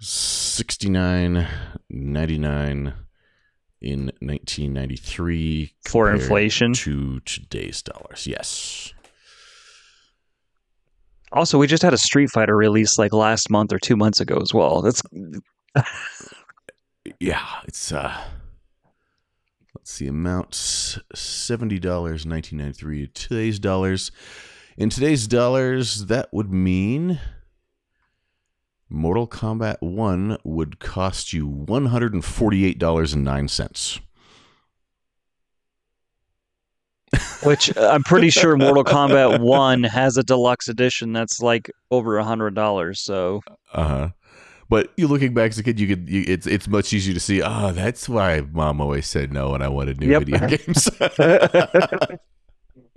69.99 0.01 2.93
in 3.81 4.05
1993 4.19 5.73
For 5.85 6.11
inflation. 6.11 6.73
to 6.73 7.19
today's 7.21 7.81
dollars. 7.81 8.27
Yes. 8.27 8.93
Also, 11.31 11.57
we 11.57 11.67
just 11.67 11.83
had 11.83 11.93
a 11.93 11.97
Street 11.97 12.29
Fighter 12.31 12.55
release 12.55 12.97
like 12.97 13.13
last 13.13 13.49
month 13.49 13.71
or 13.71 13.79
2 13.79 13.95
months 13.95 14.19
ago 14.19 14.37
as 14.41 14.53
well. 14.53 14.81
That's 14.81 15.01
Yeah, 17.19 17.45
it's 17.67 17.91
uh 17.91 18.15
let's 19.75 19.91
see 19.91 20.07
amounts 20.07 20.97
$70 21.15 21.83
1993 21.83 23.07
today's 23.07 23.59
dollars. 23.59 24.11
In 24.77 24.89
today's 24.89 25.27
dollars 25.27 26.05
that 26.05 26.29
would 26.31 26.51
mean 26.51 27.19
Mortal 28.89 29.27
Kombat 29.27 29.81
1 29.81 30.37
would 30.43 30.79
cost 30.79 31.33
you 31.33 31.47
$148.09. 31.47 33.99
which 37.41 37.75
uh, 37.77 37.89
I'm 37.91 38.03
pretty 38.03 38.29
sure 38.29 38.55
Mortal 38.57 38.83
Kombat 38.83 39.39
1 39.39 39.83
has 39.83 40.17
a 40.17 40.23
deluxe 40.23 40.67
edition 40.67 41.13
that's 41.13 41.39
like 41.41 41.69
over 41.91 42.17
a 42.19 42.23
$100, 42.23 42.97
so 42.99 43.41
Uh 43.73 43.83
huh. 43.87 44.09
But 44.69 44.91
you 44.97 45.07
looking 45.07 45.33
back 45.33 45.49
as 45.51 45.57
a 45.57 45.63
kid, 45.63 45.79
you 45.79 45.87
could. 45.87 46.07
You, 46.09 46.23
it's 46.27 46.45
it's 46.45 46.67
much 46.67 46.93
easier 46.93 47.13
to 47.13 47.19
see. 47.19 47.41
Ah, 47.41 47.71
that's 47.71 48.07
why 48.07 48.41
mom 48.51 48.79
always 48.81 49.07
said 49.07 49.33
no 49.33 49.51
when 49.51 49.63
I 49.63 49.67
wanted 49.67 49.99
new 49.99 50.11
Yep. 50.11 50.23
video 50.25 50.39
games. 50.41 50.89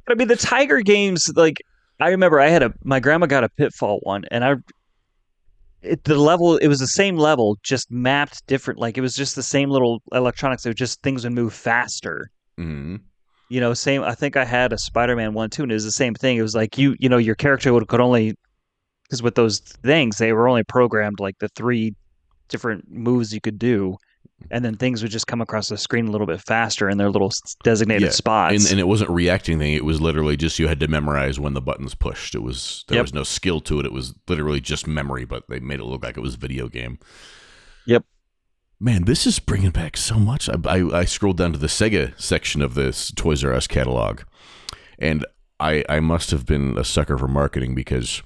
I 0.09 0.15
mean, 0.15 0.29
the 0.29 0.37
Tiger 0.37 0.81
games, 0.81 1.31
like 1.35 1.57
I 2.01 2.09
remember, 2.11 2.41
I 2.41 2.49
had 2.49 2.63
a 2.63 2.73
my 2.85 3.01
grandma 3.01 3.27
got 3.27 3.45
a 3.45 3.49
Pitfall 3.49 4.01
one, 4.03 4.25
and 4.31 4.45
I 4.45 4.57
it, 5.83 6.05
the 6.05 6.15
level 6.17 6.57
it 6.59 6.69
was 6.69 6.79
the 6.79 6.87
same 6.87 7.17
level, 7.17 7.57
just 7.63 7.91
mapped 7.91 8.47
different. 8.47 8.79
Like 8.79 8.97
it 8.99 9.01
was 9.01 9.15
just 9.15 9.35
the 9.37 9.43
same 9.43 9.71
little 9.71 10.01
electronics. 10.13 10.65
It 10.65 10.71
was 10.71 10.77
just 10.77 11.03
things 11.03 11.25
would 11.25 11.33
move 11.33 11.53
faster. 11.55 12.31
hmm 12.59 12.97
You 13.53 13.61
know, 13.61 13.75
same. 13.75 14.03
I 14.03 14.15
think 14.15 14.39
I 14.39 14.47
had 14.47 14.73
a 14.73 14.79
Spider-Man 14.79 15.35
one 15.35 15.51
too, 15.51 15.63
and 15.63 15.71
it 15.71 15.75
was 15.75 15.85
the 15.85 15.91
same 15.91 16.15
thing. 16.15 16.39
It 16.39 16.43
was 16.43 16.55
like 16.55 16.79
you, 16.79 16.97
you 16.99 17.11
know, 17.11 17.19
your 17.19 17.35
character 17.35 17.71
would 17.75 17.87
could 17.87 18.01
only 18.01 18.35
because 19.05 19.23
with 19.23 19.35
those 19.35 19.59
things 19.59 20.17
they 20.17 20.33
were 20.33 20.49
only 20.49 20.65
programmed 20.65 21.21
like 21.21 21.39
the 21.39 21.49
three 21.55 21.95
different 22.49 22.91
moves 22.91 23.31
you 23.35 23.43
could 23.43 23.59
do. 23.59 23.99
And 24.51 24.65
then 24.65 24.77
things 24.77 25.03
would 25.03 25.13
just 25.13 25.27
come 25.27 25.43
across 25.43 25.69
the 25.69 25.77
screen 25.77 26.09
a 26.09 26.11
little 26.11 26.27
bit 26.27 26.41
faster 26.41 26.89
in 26.89 26.97
their 26.97 27.11
little 27.11 27.31
designated 27.63 28.05
Yeah, 28.05 28.11
spots. 28.11 28.65
And, 28.65 28.71
and 28.73 28.81
it 28.81 28.89
wasn't 28.89 29.11
reacting 29.11 29.59
thing. 29.59 29.75
It 29.75 29.85
was 29.85 30.01
literally 30.01 30.39
just 30.39 30.59
you 30.59 30.67
had 30.67 30.81
to 30.81 30.89
memorize 30.89 31.39
when 31.39 31.53
the 31.53 31.61
buttons 31.61 31.95
pushed. 31.95 32.35
It 32.35 32.43
was 32.43 32.87
there 32.89 32.97
Yep. 32.97 33.05
was 33.05 33.15
no 33.15 33.23
skill 33.23 33.61
to 33.61 33.81
it. 33.81 33.87
It 33.87 33.93
was 33.93 34.15
literally 34.29 34.61
just 34.63 34.87
memory, 34.87 35.27
but 35.27 35.45
they 35.51 35.61
made 35.61 35.79
it 35.79 35.85
look 35.85 36.03
like 36.03 36.17
it 36.17 36.23
was 36.23 36.35
a 36.37 36.39
video 36.39 36.69
game. 36.69 36.99
Man, 38.85 39.05
this 39.05 39.29
is 39.29 39.39
bringing 39.39 39.71
back 39.71 39.97
so 39.97 40.17
much. 40.17 40.49
I, 40.49 40.57
I, 40.65 40.99
I 41.01 41.05
scrolled 41.05 41.37
down 41.37 41.53
to 41.53 41.59
the 41.59 41.69
Sega 41.69 42.21
section 42.21 42.61
of 42.61 42.75
this 42.75 43.13
Toys 43.13 43.45
R 43.45 43.53
Us 43.53 43.69
catalog, 43.69 44.23
and 44.99 45.25
I 45.61 45.85
I 45.89 46.01
must 46.01 46.33
have 46.33 46.45
been 46.47 46.77
a 46.77 46.83
sucker 46.83 47.17
for 47.17 47.29
marketing 47.29 47.77
because 47.77 48.25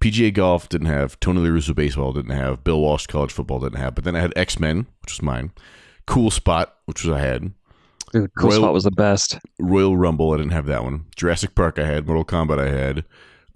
PGA 0.00 0.34
Golf 0.34 0.68
didn't 0.68 0.88
have 0.88 1.20
Tony 1.20 1.38
La 1.40 1.46
Russa 1.46 1.76
baseball 1.76 2.12
didn't 2.12 2.32
have 2.36 2.64
Bill 2.64 2.80
Walsh 2.80 3.06
college 3.06 3.30
football 3.32 3.60
didn't 3.60 3.78
have, 3.78 3.94
but 3.94 4.02
then 4.02 4.16
I 4.16 4.20
had 4.20 4.32
X 4.34 4.58
Men, 4.58 4.86
which 5.02 5.12
was 5.12 5.22
mine. 5.22 5.52
Cool 6.08 6.32
Spot, 6.32 6.74
which 6.86 7.04
was 7.04 7.14
I 7.14 7.20
had. 7.20 7.52
Dude, 8.12 8.34
Cool 8.34 8.50
Royal- 8.50 8.62
Spot 8.62 8.72
was 8.72 8.84
the 8.84 8.90
best. 8.90 9.38
Royal 9.60 9.96
Rumble, 9.96 10.32
I 10.32 10.38
didn't 10.38 10.52
have 10.52 10.66
that 10.66 10.82
one. 10.82 11.04
Jurassic 11.14 11.54
Park, 11.54 11.78
I 11.78 11.84
had. 11.84 12.04
Mortal 12.04 12.24
Kombat, 12.24 12.58
I 12.58 12.70
had. 12.70 13.04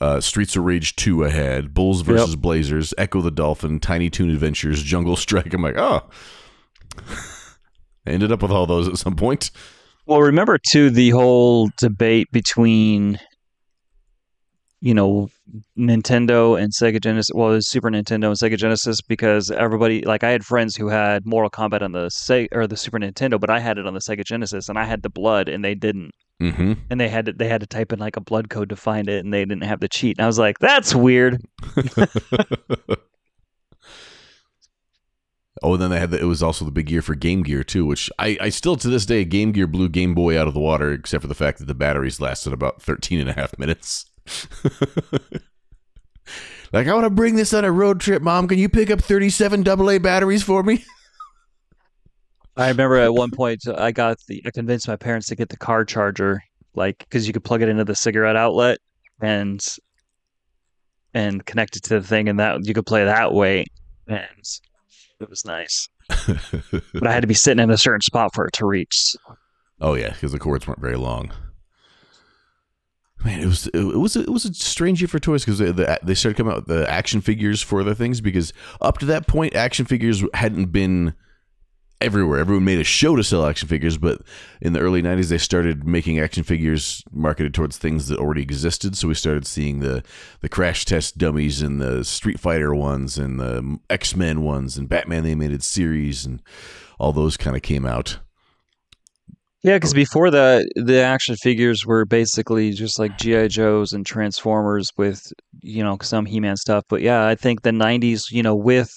Uh, 0.03 0.21
Streets 0.21 0.57
of 0.57 0.65
Rage 0.65 0.97
2, 0.97 1.23
ahead. 1.23 1.73
Bulls 1.73 2.01
versus 2.01 2.35
Blazers, 2.35 2.93
Ecco 2.99 3.23
the 3.23 3.31
Dolphin, 3.31 3.79
Tiny 3.79 4.11
Toon 4.11 4.31
Adventures, 4.31 4.83
Jungle 4.83 5.15
Strike. 5.17 5.55
I'm 5.55 5.63
like, 5.63 5.79
oh. 5.79 6.03
I 8.05 8.11
ended 8.11 8.33
up 8.33 8.43
with 8.43 8.51
all 8.51 8.67
those 8.67 8.89
at 8.89 8.99
some 8.99 9.15
point. 9.15 9.53
Well, 10.07 10.21
remember 10.21 10.59
too 10.73 10.91
the 10.91 11.11
whole 11.11 11.71
debate 11.79 12.33
between 12.33 13.21
you 14.81 14.93
know 14.95 15.31
Nintendo 15.79 16.61
and 16.61 16.73
Sega 16.73 17.01
Genesis. 17.01 17.31
Well, 17.33 17.53
it 17.53 17.55
was 17.55 17.71
Super 17.71 17.89
Nintendo 17.89 18.27
and 18.27 18.37
Sega 18.37 18.59
Genesis 18.59 19.01
because 19.01 19.53
everybody 19.53 20.03
like 20.03 20.25
I 20.25 20.31
had 20.31 20.45
friends 20.45 20.75
who 20.75 20.89
had 20.89 21.25
Mortal 21.25 21.51
Kombat 21.51 21.83
on 21.83 21.93
the 21.93 22.07
Sega 22.07 22.49
or 22.51 22.67
the 22.67 22.77
Super 22.77 22.99
Nintendo, 22.99 23.39
but 23.39 23.51
I 23.51 23.61
had 23.61 23.79
it 23.79 23.87
on 23.87 23.95
the 23.95 24.01
Sega 24.01 24.25
Genesis, 24.25 24.69
and 24.69 24.77
I 24.77 24.85
had 24.85 25.03
the 25.03 25.11
blood, 25.11 25.49
and 25.49 25.65
they 25.65 25.77
didn't. 25.77 26.11
Mm-hmm. 26.43 26.73
And 26.91 27.01
they 27.01 27.09
had 27.09 27.27
to 27.27 27.33
they 27.33 27.47
had 27.47 27.61
to 27.61 27.69
type 27.69 27.93
in 27.93 28.01
like 28.01 28.17
a 28.17 28.21
blood 28.21 28.51
code 28.51 28.71
to 28.71 28.77
find 28.77 29.09
it, 29.09 29.25
and 29.25 29.33
they 29.33 29.45
didn't 29.45 29.63
have 29.63 29.79
the 29.79 29.89
cheat. 29.89 30.19
And 30.19 30.25
I 30.25 30.27
was 30.27 30.41
like, 30.41 30.59
that's 30.59 30.93
weird. 30.93 31.41
oh, 35.63 35.75
and 35.75 35.81
then 35.81 35.91
they 35.91 36.01
had 36.01 36.11
the, 36.11 36.19
it 36.19 36.25
was 36.25 36.43
also 36.43 36.65
the 36.65 36.73
big 36.73 36.91
year 36.91 37.01
for 37.01 37.15
Game 37.15 37.45
Gear 37.45 37.63
too, 37.63 37.87
which 37.87 38.11
I, 38.19 38.37
I 38.41 38.49
still 38.49 38.75
to 38.75 38.89
this 38.89 39.07
day 39.07 39.25
Game 39.25 39.53
Gear 39.53 39.69
blew 39.69 39.89
Game 39.89 40.15
Boy 40.15 40.37
out 40.37 40.49
of 40.49 40.55
the 40.55 40.61
water, 40.61 40.91
except 40.93 41.23
for 41.23 41.29
the 41.29 41.35
fact 41.35 41.59
that 41.59 41.67
the 41.67 41.77
batteries 41.77 42.21
lasted 42.21 42.53
about 42.53 42.83
13 42.83 43.21
and 43.21 43.31
a 43.31 43.35
half 43.35 43.57
minutes. 43.57 44.07
like 46.73 46.89
I 46.89 46.93
want 46.93 47.05
to 47.05 47.11
bring 47.11 47.37
this 47.37 47.55
on 47.55 47.65
a 47.65 47.71
road 47.71 48.01
trip, 48.01 48.21
Mom. 48.21 48.49
Can 48.49 48.59
you 48.59 48.69
pick 48.69 48.91
up 48.91 49.01
37 49.01 49.69
AA 49.69 50.01
batteries 50.01 50.43
for 50.43 50.65
me? 50.65 50.85
I 52.57 52.69
remember 52.69 52.97
at 52.97 53.15
one 53.15 53.31
point 53.31 53.67
I 53.67 53.93
got 53.93 54.19
the 54.29 54.43
I 54.45 54.51
convinced 54.51 54.89
my 54.89 54.97
parents 54.97 55.29
to 55.29 55.37
get 55.37 55.49
the 55.49 55.57
car 55.57 55.85
charger, 55.85 56.43
like 56.75 56.99
because 56.99 57.27
you 57.27 57.33
could 57.33 57.45
plug 57.45 57.63
it 57.63 57.69
into 57.69 57.85
the 57.85 57.95
cigarette 57.95 58.37
outlet 58.37 58.79
and 59.21 59.65
and 61.15 61.45
connect 61.47 61.77
it 61.77 61.83
to 61.85 62.01
the 62.01 62.07
thing, 62.07 62.29
and 62.29 62.39
that 62.41 62.67
you 62.67 62.75
could 62.75 62.87
play 62.87 63.05
that 63.05 63.33
way, 63.33 63.65
and 64.07 64.27
it 65.21 65.31
was 65.31 65.45
nice. 65.45 65.89
but 66.09 67.07
I 67.07 67.13
had 67.13 67.21
to 67.21 67.27
be 67.27 67.35
sitting 67.35 67.63
in 67.63 67.71
a 67.71 67.79
certain 67.79 68.01
spot 68.01 68.35
for 68.35 68.47
it 68.47 68.53
to 68.55 68.67
reach. 68.67 69.17
Oh 69.81 69.95
yeah, 69.95 70.11
because 70.11 70.33
the 70.33 70.39
cords 70.39 70.67
weren't 70.67 70.81
very 70.81 70.97
long. 70.97 71.33
Man, 73.25 73.41
it 73.41 73.47
was 73.47 73.67
it 73.69 73.99
was 73.99 74.17
it 74.17 74.29
was 74.29 74.45
a 74.45 74.53
strange 74.53 75.01
year 75.01 75.09
for 75.09 75.19
toys 75.19 75.45
because 75.45 75.59
they, 75.59 75.71
the, 75.71 75.99
they 76.03 76.15
started 76.15 76.37
coming 76.37 76.53
out 76.53 76.67
with 76.67 76.77
the 76.77 76.91
action 76.91 77.21
figures 77.21 77.63
for 77.63 77.81
other 77.81 77.95
things 77.95 78.21
because 78.21 78.53
up 78.81 78.99
to 78.99 79.07
that 79.07 79.27
point 79.27 79.55
action 79.55 79.87
figures 79.87 80.25
hadn't 80.35 80.67
been 80.67 81.15
everywhere. 82.05 82.41
Everyone 82.41 82.65
made 82.65 82.79
a 82.79 82.85
show 82.85 83.17
to 83.17 83.25
sell 83.25 83.47
action 83.47 83.69
figures, 83.69 83.99
but 83.99 84.23
in 84.61 84.73
the 84.73 84.81
early 84.81 85.03
90s 85.03 85.29
they 85.29 85.39
started 85.39 85.87
making 85.87 86.19
action 86.19 86.43
figures 86.43 87.03
marketed 87.13 87.55
towards 87.55 87.79
things 87.79 88.09
that 88.09 88.19
already 88.19 88.43
existed. 88.43 88.97
So 88.97 89.09
we 89.09 89.15
started 89.15 89.47
seeing 89.47 89.81
the 89.81 90.03
the 90.41 90.49
Crash 90.49 90.85
Test 90.85 91.19
dummies 91.19 91.63
and 91.63 91.81
the 91.81 92.05
Street 92.05 92.41
Fighter 92.41 92.75
ones 92.75 93.19
and 93.19 93.39
the 93.39 93.79
X-Men 93.91 94.43
ones 94.43 94.77
and 94.77 94.89
Batman 94.89 95.25
the 95.25 95.31
animated 95.31 95.63
series 95.63 96.27
and 96.27 96.43
all 96.99 97.13
those 97.13 97.37
kind 97.37 97.57
of 97.57 97.63
came 97.63 97.87
out. 97.87 98.19
Yeah, 99.63 99.77
because 99.77 99.95
before 99.95 100.31
that, 100.33 100.69
the 100.75 101.01
action 101.01 101.37
figures 101.37 101.87
were 101.87 102.05
basically 102.05 102.73
just 102.73 102.99
like 102.99 103.17
GI 103.17 103.49
Joes 103.49 103.93
and 103.93 104.05
Transformers 104.05 104.89
with 104.97 105.23
you 105.61 105.85
know 105.85 105.99
some 106.03 106.27
He 106.27 106.41
Man 106.41 106.57
stuff. 106.57 106.85
But 106.89 107.01
yeah, 107.01 107.27
I 107.27 107.37
think 107.37 107.63
the 107.63 107.71
'90s, 107.71 108.25
you 108.33 108.43
know, 108.43 108.57
with 108.57 108.91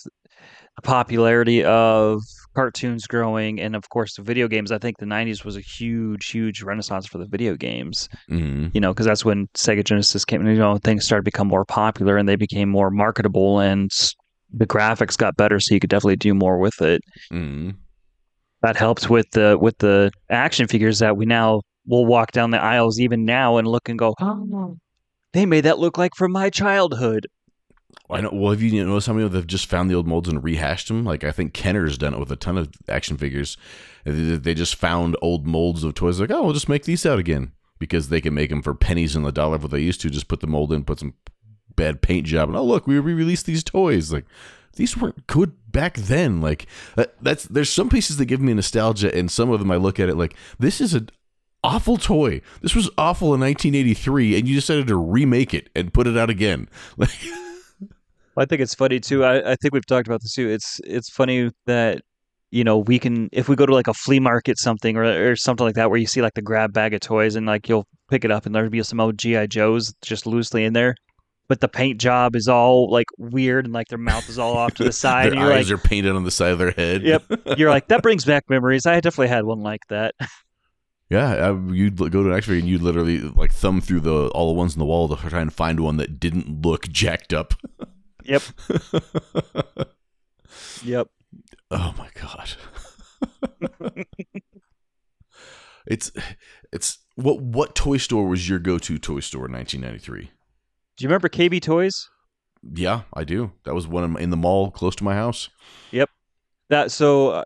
the 0.76 0.82
popularity 0.82 1.64
of 1.64 2.20
cartoons 2.56 3.06
growing 3.06 3.60
and 3.60 3.76
of 3.76 3.90
course 3.90 4.16
the 4.16 4.22
video 4.22 4.48
games 4.48 4.72
i 4.72 4.78
think 4.78 4.98
the 4.98 5.06
90s 5.06 5.44
was 5.44 5.58
a 5.58 5.62
huge 5.62 6.28
huge 6.28 6.64
renaissance 6.64 7.06
for 7.06 7.18
the 7.18 7.26
video 7.26 7.56
games 7.56 8.10
mm-hmm. 8.30 8.68
you 8.74 8.80
know 8.80 8.94
because 8.94 9.06
that's 9.06 9.26
when 9.26 9.48
sega 9.56 9.84
genesis 9.84 10.26
came 10.26 10.42
and 10.42 10.50
you 10.50 10.58
know 10.58 10.78
things 10.78 11.06
started 11.06 11.22
to 11.22 11.32
become 11.32 11.48
more 11.48 11.66
popular 11.66 12.18
and 12.18 12.28
they 12.28 12.36
became 12.36 12.70
more 12.70 12.90
marketable 12.90 13.60
and 13.60 13.92
the 14.54 14.66
graphics 14.66 15.18
got 15.18 15.36
better 15.36 15.60
so 15.60 15.74
you 15.74 15.80
could 15.80 15.90
definitely 15.90 16.16
do 16.16 16.34
more 16.34 16.58
with 16.58 16.82
it 16.82 17.02
mm-hmm. 17.32 17.72
that 18.62 18.78
helped 18.78 19.10
with 19.10 19.30
the 19.32 19.58
with 19.60 19.78
the 19.80 20.12
action 20.30 20.68
figures 20.68 21.00
that 21.00 21.18
we 21.18 21.26
now 21.26 21.62
will 21.88 22.06
walk 22.06 22.32
down 22.32 22.52
the 22.52 22.62
aisles 22.62 23.00
even 23.00 23.26
now 23.26 23.58
and 23.58 23.68
look 23.68 23.90
and 23.90 24.00
go 24.00 24.16
oh, 24.22 24.78
they 25.34 25.46
made 25.46 25.62
that 25.62 25.78
look 25.78 25.98
like 25.98 26.16
from 26.16 26.32
my 26.32 26.50
childhood 26.50 27.28
I 28.10 28.22
know. 28.22 28.30
Well, 28.32 28.52
have 28.52 28.62
you 28.62 28.84
noticed 28.84 29.08
how 29.08 29.14
many 29.14 29.26
of 29.26 29.32
them 29.32 29.42
have 29.42 29.48
just 29.48 29.66
found 29.66 29.90
the 29.90 29.96
old 29.96 30.08
molds 30.08 30.30
and 30.30 30.44
rehashed 30.44 30.90
them? 30.90 31.04
Like 31.04 31.24
I 31.24 31.32
think 31.32 31.54
Kenner's 31.54 31.98
done 31.98 32.14
it 32.14 32.20
with 32.20 32.32
a 32.32 32.36
ton 32.36 32.58
of 32.58 32.70
action 32.88 33.18
figures. 33.18 33.58
They 34.04 34.54
just 34.54 34.76
found 34.76 35.18
old 35.22 35.48
molds 35.48 35.84
of 35.84 35.96
toys. 35.96 36.20
Like, 36.20 36.30
oh, 36.30 36.44
we'll 36.44 36.54
just 36.54 36.70
make 36.70 36.84
these 36.84 37.06
out 37.06 37.18
again 37.18 37.54
because 37.80 38.10
they 38.10 38.22
can 38.22 38.36
make 38.36 38.52
them 38.52 38.62
for 38.62 38.76
pennies 38.76 39.16
on 39.16 39.24
the 39.24 39.32
dollar. 39.32 39.58
What 39.58 39.72
they 39.72 39.80
used 39.80 40.02
to 40.02 40.10
just 40.12 40.28
put 40.28 40.40
the 40.40 40.48
mold 40.48 40.72
in, 40.72 40.84
put 40.84 41.00
some 41.00 41.16
bad 41.76 42.02
paint 42.02 42.28
job, 42.28 42.50
and 42.50 42.58
oh 42.58 42.64
look, 42.64 42.86
we 42.86 43.00
re-released 43.00 43.48
these 43.48 43.64
toys. 43.64 44.14
Like 44.14 44.26
these 44.76 44.96
weren't 44.96 45.26
good 45.26 45.54
back 45.72 45.96
then. 45.96 46.42
Like 46.42 46.68
that, 46.96 47.16
that's 47.22 47.46
there's 47.46 47.72
some 47.72 47.90
pieces 47.90 48.18
that 48.18 48.26
give 48.26 48.42
me 48.42 48.54
nostalgia, 48.54 49.14
and 49.16 49.32
some 49.32 49.50
of 49.50 49.60
them 49.60 49.72
I 49.72 49.78
look 49.78 50.00
at 50.00 50.10
it 50.10 50.16
like 50.16 50.36
this 50.60 50.80
is 50.80 50.94
an 50.94 51.10
awful 51.64 51.98
toy. 51.98 52.42
This 52.62 52.76
was 52.76 52.92
awful 53.00 53.34
in 53.34 53.42
1983, 53.42 54.38
and 54.38 54.48
you 54.48 54.54
decided 54.54 54.86
to 54.88 54.96
remake 54.96 55.56
it 55.56 55.70
and 55.76 55.92
put 55.92 56.06
it 56.06 56.18
out 56.18 56.30
again. 56.30 56.70
Like. 56.98 57.10
I 58.38 58.46
think 58.46 58.62
it's 58.62 58.76
funny 58.76 59.00
too. 59.00 59.24
I, 59.24 59.52
I 59.52 59.56
think 59.56 59.74
we've 59.74 59.86
talked 59.86 60.08
about 60.08 60.22
this 60.22 60.34
too. 60.34 60.50
It's 60.50 60.80
it's 60.84 61.10
funny 61.10 61.52
that 61.66 62.02
you 62.52 62.64
know 62.64 62.80
we 62.80 63.00
can 63.00 63.30
if 63.32 63.50
we 63.50 63.56
go 63.56 63.66
to 63.66 63.74
like 63.74 63.88
a 63.88 63.94
flea 63.94 64.20
market 64.20 64.58
something 64.58 64.98
or 64.98 65.32
or 65.32 65.36
something 65.36 65.66
like 65.66 65.76
that 65.76 65.90
where 65.90 66.00
you 66.00 66.08
see 66.08 66.22
like 66.22 66.34
the 66.34 66.42
grab 66.42 66.74
bag 66.74 66.94
of 66.94 67.02
toys 67.02 67.36
and 67.36 67.46
like 67.46 67.68
you'll 67.70 67.88
pick 68.10 68.26
it 68.26 68.32
up 68.32 68.46
and 68.46 68.54
there'll 68.54 68.70
be 68.70 68.84
some 68.84 69.00
old 69.00 69.18
GI 69.18 69.48
Joes 69.48 69.94
just 70.02 70.26
loosely 70.26 70.66
in 70.66 70.74
there. 70.74 70.96
But 71.48 71.62
the 71.62 71.68
paint 71.68 72.02
job 72.02 72.36
is 72.36 72.48
all 72.48 72.90
like 72.90 73.06
weird 73.18 73.66
and 73.66 73.74
like 73.74 73.88
their 73.88 74.00
mouth 74.00 74.28
is 74.30 74.40
all 74.40 74.58
off 74.58 74.74
to 74.76 74.84
the 74.84 74.92
side. 75.04 75.26
their 75.26 75.34
and 75.34 75.42
you're 75.42 75.54
eyes 75.54 75.70
like, 75.70 75.80
are 75.80 75.88
painted 75.88 76.16
on 76.16 76.24
the 76.24 76.32
side 76.32 76.52
of 76.52 76.60
their 76.60 76.72
head. 76.72 77.04
Yep. 77.04 77.24
You're 77.58 77.70
like 77.70 77.88
that 77.90 78.02
brings 78.02 78.26
back 78.26 78.50
memories. 78.50 78.86
I 78.86 79.00
definitely 79.00 79.28
had 79.28 79.46
one 79.46 79.62
like 79.62 79.82
that. 79.90 80.16
Yeah, 81.08 81.56
you'd 81.72 81.98
go 81.98 82.10
to 82.10 82.32
an 82.32 82.34
X-ray 82.34 82.58
and 82.58 82.68
you'd 82.68 82.82
literally 82.82 83.20
like 83.20 83.52
thumb 83.54 83.80
through 83.80 84.00
the 84.00 84.28
all 84.30 84.48
the 84.48 84.58
ones 84.58 84.74
in 84.74 84.80
the 84.80 84.86
wall 84.86 85.08
to 85.08 85.30
try 85.30 85.40
and 85.40 85.54
find 85.54 85.80
one 85.80 85.98
that 85.98 86.20
didn't 86.20 86.66
look 86.66 86.88
jacked 86.88 87.32
up. 87.32 87.54
Yep. 88.26 88.42
yep. 90.84 91.08
Oh 91.72 91.94
my 91.98 92.10
god. 92.20 92.54
it's 95.88 96.12
it's 96.72 97.00
what 97.16 97.42
what 97.42 97.76
toy 97.76 97.98
store 97.98 98.28
was 98.28 98.50
your 98.50 98.60
go-to 98.60 98.98
toy 98.98 99.20
store 99.20 99.46
in 99.46 99.54
1993? 99.54 100.32
Do 100.98 101.04
you 101.04 101.08
remember 101.08 101.30
KB 101.30 101.62
Toys? 101.62 102.10
Yeah, 102.74 103.02
I 103.14 103.24
do. 103.24 103.52
That 103.66 103.76
was 103.76 103.88
one 103.88 104.04
of 104.04 104.22
in 104.22 104.30
the 104.32 104.38
mall 104.38 104.72
close 104.72 104.96
to 104.96 105.04
my 105.04 105.14
house. 105.14 105.50
Yep. 105.92 106.10
That 106.70 106.92
so 106.92 107.30
uh, 107.30 107.44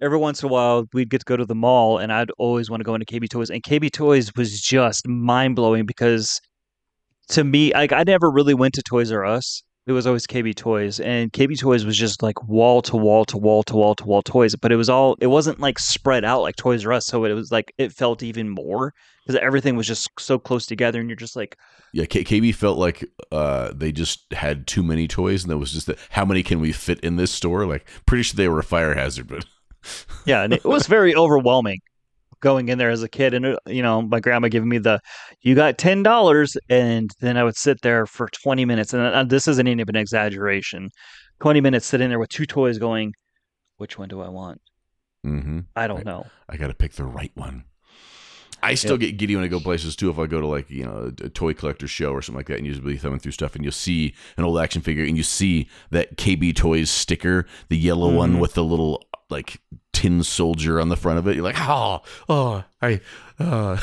every 0.00 0.18
once 0.18 0.42
in 0.42 0.48
a 0.48 0.52
while 0.52 0.86
we'd 0.92 1.10
get 1.10 1.20
to 1.20 1.24
go 1.24 1.36
to 1.36 1.44
the 1.44 1.54
mall 1.54 1.98
and 1.98 2.12
I'd 2.12 2.30
always 2.38 2.70
want 2.70 2.80
to 2.80 2.84
go 2.84 2.94
into 2.94 3.06
KB 3.06 3.28
Toys 3.28 3.50
and 3.50 3.62
KB 3.62 3.90
Toys 3.90 4.30
was 4.36 4.60
just 4.60 5.08
mind-blowing 5.08 5.86
because 5.86 6.40
to 7.28 7.44
me, 7.44 7.72
like 7.72 7.92
I 7.92 8.04
never 8.04 8.30
really 8.30 8.54
went 8.54 8.74
to 8.74 8.82
Toys 8.82 9.12
R 9.12 9.24
Us. 9.24 9.62
It 9.86 9.92
was 9.92 10.06
always 10.06 10.26
KB 10.26 10.54
Toys, 10.54 10.98
and 10.98 11.30
KB 11.32 11.58
Toys 11.58 11.84
was 11.84 11.96
just 11.96 12.22
like 12.22 12.42
wall 12.48 12.80
to 12.82 12.96
wall 12.96 13.24
to 13.26 13.36
wall 13.36 13.62
to 13.64 13.76
wall 13.76 13.94
to 13.96 14.04
wall 14.04 14.22
toys. 14.22 14.56
But 14.56 14.72
it 14.72 14.76
was 14.76 14.88
all 14.88 15.16
it 15.20 15.26
wasn't 15.26 15.60
like 15.60 15.78
spread 15.78 16.24
out 16.24 16.42
like 16.42 16.56
Toys 16.56 16.86
R 16.86 16.92
Us, 16.92 17.06
so 17.06 17.24
it 17.24 17.34
was 17.34 17.52
like 17.52 17.72
it 17.76 17.92
felt 17.92 18.22
even 18.22 18.48
more 18.48 18.94
because 19.24 19.40
everything 19.40 19.76
was 19.76 19.86
just 19.86 20.08
so 20.18 20.38
close 20.38 20.66
together, 20.66 21.00
and 21.00 21.08
you're 21.08 21.16
just 21.16 21.36
like, 21.36 21.58
yeah, 21.92 22.06
K- 22.06 22.24
KB 22.24 22.54
felt 22.54 22.78
like 22.78 23.04
uh, 23.30 23.72
they 23.74 23.92
just 23.92 24.32
had 24.32 24.66
too 24.66 24.82
many 24.82 25.06
toys, 25.06 25.44
and 25.44 25.50
there 25.50 25.58
was 25.58 25.72
just 25.72 25.86
that 25.86 25.98
how 26.10 26.24
many 26.24 26.42
can 26.42 26.60
we 26.60 26.72
fit 26.72 27.00
in 27.00 27.16
this 27.16 27.30
store? 27.30 27.66
Like, 27.66 27.86
pretty 28.06 28.22
sure 28.22 28.36
they 28.36 28.48
were 28.48 28.60
a 28.60 28.64
fire 28.64 28.94
hazard, 28.94 29.28
but 29.28 29.44
yeah, 30.24 30.42
and 30.42 30.52
it 30.52 30.64
was 30.64 30.86
very 30.86 31.14
overwhelming 31.14 31.80
going 32.44 32.68
in 32.68 32.76
there 32.76 32.90
as 32.90 33.02
a 33.02 33.08
kid 33.08 33.32
and 33.32 33.46
uh, 33.46 33.56
you 33.66 33.82
know 33.82 34.02
my 34.02 34.20
grandma 34.20 34.48
giving 34.48 34.68
me 34.68 34.76
the 34.76 35.00
you 35.40 35.54
got 35.54 35.78
ten 35.78 36.02
dollars 36.02 36.56
and 36.68 37.10
then 37.20 37.38
i 37.38 37.42
would 37.42 37.56
sit 37.56 37.80
there 37.80 38.04
for 38.04 38.28
20 38.28 38.66
minutes 38.66 38.92
and 38.92 39.02
uh, 39.02 39.24
this 39.24 39.48
isn't 39.48 39.66
even 39.66 39.96
an 39.96 39.96
exaggeration 39.96 40.90
20 41.40 41.62
minutes 41.62 41.86
sitting 41.86 42.10
there 42.10 42.18
with 42.18 42.28
two 42.28 42.44
toys 42.44 42.78
going 42.78 43.12
which 43.78 43.98
one 43.98 44.08
do 44.08 44.20
i 44.20 44.28
want 44.28 44.60
mm-hmm. 45.26 45.60
i 45.74 45.86
don't 45.86 46.04
know 46.04 46.26
i 46.50 46.56
gotta 46.58 46.74
pick 46.74 46.92
the 46.92 47.04
right 47.04 47.32
one 47.34 47.64
I 48.62 48.76
still 48.76 48.96
get 48.96 49.18
giddy 49.18 49.36
when 49.36 49.44
I 49.44 49.48
go 49.48 49.60
places 49.60 49.94
too. 49.94 50.08
If 50.08 50.18
I 50.18 50.26
go 50.26 50.40
to 50.40 50.46
like 50.46 50.70
you 50.70 50.86
know 50.86 51.12
a 51.22 51.28
toy 51.28 51.52
collector 51.52 51.86
show 51.86 52.12
or 52.12 52.22
something 52.22 52.38
like 52.38 52.46
that, 52.46 52.56
and 52.56 52.66
you'll 52.66 52.80
be 52.80 52.96
thumbing 52.96 53.18
through 53.18 53.32
stuff, 53.32 53.54
and 53.54 53.62
you'll 53.62 53.72
see 53.72 54.14
an 54.38 54.44
old 54.44 54.58
action 54.58 54.80
figure, 54.80 55.04
and 55.04 55.18
you 55.18 55.22
see 55.22 55.68
that 55.90 56.16
KB 56.16 56.56
Toys 56.56 56.88
sticker, 56.88 57.44
the 57.68 57.76
yellow 57.76 58.08
mm-hmm. 58.08 58.16
one 58.16 58.38
with 58.38 58.54
the 58.54 58.64
little 58.64 59.04
like 59.30 59.60
tin 59.92 60.22
soldier 60.22 60.80
on 60.80 60.88
the 60.88 60.96
front 60.96 61.18
of 61.18 61.26
it. 61.26 61.34
You're 61.34 61.44
like, 61.44 61.58
oh, 61.58 62.02
oh, 62.28 62.64
I, 62.82 63.00
uh, 63.38 63.80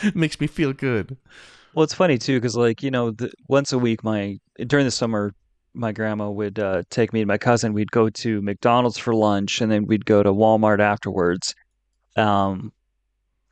makes 0.14 0.40
me 0.40 0.46
feel 0.46 0.72
good. 0.72 1.16
Well, 1.74 1.84
it's 1.84 1.94
funny 1.94 2.18
too 2.18 2.38
because 2.38 2.56
like 2.56 2.82
you 2.82 2.90
know, 2.90 3.12
the, 3.12 3.32
once 3.48 3.72
a 3.72 3.78
week, 3.78 4.04
my 4.04 4.38
during 4.66 4.84
the 4.84 4.90
summer, 4.90 5.34
my 5.74 5.92
grandma 5.92 6.30
would 6.30 6.58
uh, 6.58 6.82
take 6.90 7.12
me 7.12 7.20
and 7.20 7.28
my 7.28 7.38
cousin. 7.38 7.72
We'd 7.72 7.90
go 7.90 8.10
to 8.10 8.42
McDonald's 8.42 8.98
for 8.98 9.14
lunch, 9.14 9.60
and 9.60 9.72
then 9.72 9.86
we'd 9.86 10.04
go 10.04 10.22
to 10.22 10.32
Walmart 10.32 10.80
afterwards. 10.80 11.54
Um, 12.16 12.72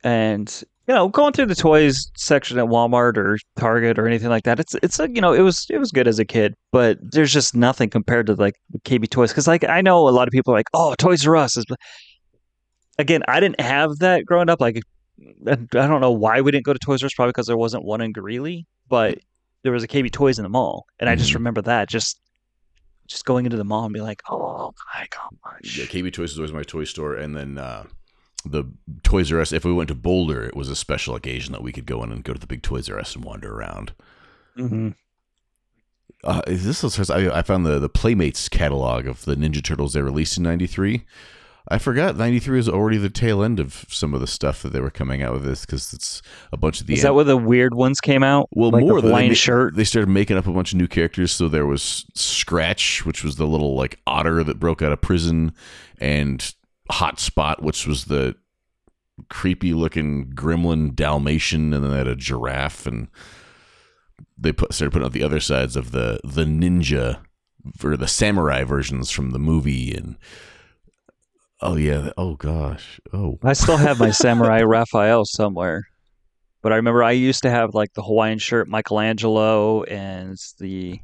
and 0.03 0.63
you 0.91 0.95
know, 0.97 1.07
going 1.07 1.31
through 1.31 1.45
the 1.45 1.55
toys 1.55 2.11
section 2.17 2.59
at 2.59 2.65
Walmart 2.65 3.15
or 3.15 3.37
Target 3.57 3.97
or 3.97 4.07
anything 4.07 4.27
like 4.27 4.43
that, 4.43 4.59
it's 4.59 4.75
it's 4.83 4.99
a 4.99 5.09
you 5.09 5.21
know, 5.21 5.31
it 5.31 5.39
was 5.39 5.65
it 5.69 5.77
was 5.77 5.89
good 5.89 6.05
as 6.05 6.19
a 6.19 6.25
kid, 6.25 6.53
but 6.73 6.97
there's 7.01 7.31
just 7.31 7.55
nothing 7.55 7.89
compared 7.89 8.27
to 8.27 8.33
like 8.35 8.55
KB 8.83 9.09
Toys 9.09 9.31
because 9.31 9.47
like 9.47 9.63
I 9.63 9.79
know 9.79 10.05
a 10.05 10.11
lot 10.11 10.27
of 10.27 10.33
people 10.33 10.53
are 10.53 10.57
like, 10.57 10.67
oh, 10.73 10.93
Toys 10.99 11.25
R 11.25 11.37
Us 11.37 11.55
is. 11.55 11.63
Again, 12.99 13.23
I 13.29 13.39
didn't 13.39 13.61
have 13.61 13.99
that 13.99 14.25
growing 14.25 14.49
up. 14.49 14.59
Like, 14.59 14.81
I 15.47 15.55
don't 15.55 16.01
know 16.01 16.11
why 16.11 16.41
we 16.41 16.51
didn't 16.51 16.65
go 16.65 16.73
to 16.73 16.79
Toys 16.79 17.01
R 17.01 17.05
Us. 17.05 17.13
Probably 17.15 17.29
because 17.29 17.47
there 17.47 17.55
wasn't 17.55 17.85
one 17.85 18.01
in 18.01 18.11
Greeley, 18.11 18.65
but 18.89 19.17
there 19.63 19.71
was 19.71 19.85
a 19.85 19.87
KB 19.87 20.11
Toys 20.11 20.39
in 20.39 20.43
the 20.43 20.49
mall, 20.49 20.87
and 20.99 21.09
I 21.09 21.15
just 21.15 21.31
Mhm. 21.31 21.35
remember 21.35 21.61
that 21.61 21.87
just 21.87 22.19
just 23.07 23.23
going 23.23 23.45
into 23.45 23.55
the 23.55 23.63
mall 23.63 23.85
and 23.85 23.93
be 23.93 24.01
like, 24.01 24.21
oh 24.29 24.73
my 24.93 25.07
gosh, 25.09 25.77
Yeah, 25.77 25.85
KB 25.85 26.11
Toys 26.11 26.33
is 26.33 26.37
always 26.37 26.51
my 26.51 26.63
toy 26.63 26.83
store, 26.83 27.15
and 27.15 27.33
then 27.33 27.57
uh, 27.57 27.85
the 28.45 28.65
Toys 29.03 29.31
R 29.31 29.39
Us. 29.41 29.51
If 29.51 29.65
we 29.65 29.73
went 29.73 29.87
to 29.89 29.95
Boulder, 29.95 30.43
it 30.43 30.55
was 30.55 30.69
a 30.69 30.75
special 30.75 31.15
occasion 31.15 31.51
that 31.53 31.63
we 31.63 31.71
could 31.71 31.85
go 31.85 32.03
in 32.03 32.11
and 32.11 32.23
go 32.23 32.33
to 32.33 32.39
the 32.39 32.47
big 32.47 32.61
Toys 32.61 32.89
R 32.89 32.99
Us 32.99 33.15
and 33.15 33.23
wander 33.23 33.53
around. 33.53 33.93
hmm 34.55 34.89
Uh, 36.23 36.41
is 36.47 36.63
this 36.65 36.83
was- 36.83 37.09
I, 37.09 37.39
I 37.39 37.41
found 37.41 37.65
the 37.65 37.79
the 37.79 37.89
Playmates 37.89 38.47
catalog 38.49 39.07
of 39.07 39.25
the 39.25 39.35
Ninja 39.35 39.63
Turtles 39.63 39.93
they 39.93 40.01
released 40.01 40.37
in 40.37 40.43
'93. 40.43 41.03
I 41.69 41.77
forgot 41.77 42.17
'93 42.17 42.57
was 42.57 42.67
already 42.67 42.97
the 42.97 43.09
tail 43.09 43.43
end 43.43 43.59
of 43.59 43.85
some 43.87 44.13
of 44.15 44.19
the 44.19 44.27
stuff 44.27 44.61
that 44.63 44.73
they 44.73 44.79
were 44.81 44.89
coming 44.89 45.21
out 45.21 45.33
with 45.33 45.43
this 45.45 45.63
because 45.65 45.93
it's 45.93 46.21
a 46.51 46.57
bunch 46.57 46.81
of 46.81 46.87
the 46.87 46.93
Is 46.95 47.03
that 47.03 47.13
where 47.15 47.23
the 47.23 47.37
weird 47.37 47.75
ones 47.75 48.01
came 48.01 48.23
out? 48.23 48.49
well 48.51 48.71
like 48.71 48.81
more 48.83 48.99
the 49.01 49.07
Hawaiian 49.07 49.29
they, 49.29 49.35
shirt. 49.35 49.75
They 49.75 49.83
started 49.83 50.09
making 50.09 50.37
up 50.37 50.47
a 50.47 50.51
bunch 50.51 50.73
of 50.73 50.79
new 50.79 50.87
characters. 50.87 51.31
So 51.31 51.47
there 51.47 51.67
was 51.67 52.05
Scratch, 52.15 53.05
which 53.05 53.23
was 53.23 53.35
the 53.37 53.45
little 53.47 53.75
like 53.75 53.99
otter 54.07 54.43
that 54.43 54.59
broke 54.59 54.81
out 54.81 54.91
of 54.91 55.01
prison, 55.01 55.53
and 55.99 56.53
Hotspot, 56.91 57.61
which 57.61 57.87
was 57.87 58.05
the 58.05 58.35
creepy 59.29 59.73
looking 59.73 60.31
gremlin 60.33 60.95
Dalmatian, 60.95 61.73
and 61.73 61.83
then 61.83 61.91
they 61.91 61.97
had 61.97 62.07
a 62.07 62.15
giraffe, 62.15 62.85
and 62.85 63.07
they 64.37 64.51
put 64.51 64.73
started 64.73 64.91
putting 64.91 65.05
out 65.05 65.13
the 65.13 65.23
other 65.23 65.39
sides 65.39 65.75
of 65.75 65.91
the 65.91 66.19
the 66.23 66.45
ninja 66.45 67.21
or 67.83 67.97
the 67.97 68.07
samurai 68.07 68.63
versions 68.63 69.11
from 69.11 69.31
the 69.31 69.39
movie, 69.39 69.93
and 69.93 70.17
oh 71.61 71.75
yeah, 71.75 72.11
oh 72.17 72.35
gosh, 72.35 72.99
oh 73.13 73.39
I 73.43 73.53
still 73.53 73.77
have 73.77 73.99
my 73.99 74.11
Samurai 74.11 74.61
Raphael 74.65 75.25
somewhere. 75.25 75.87
But 76.61 76.73
I 76.73 76.75
remember 76.75 77.03
I 77.03 77.11
used 77.11 77.41
to 77.43 77.49
have 77.49 77.73
like 77.73 77.93
the 77.93 78.03
Hawaiian 78.03 78.37
shirt 78.37 78.67
Michelangelo 78.67 79.83
and 79.83 80.37
the, 80.59 80.99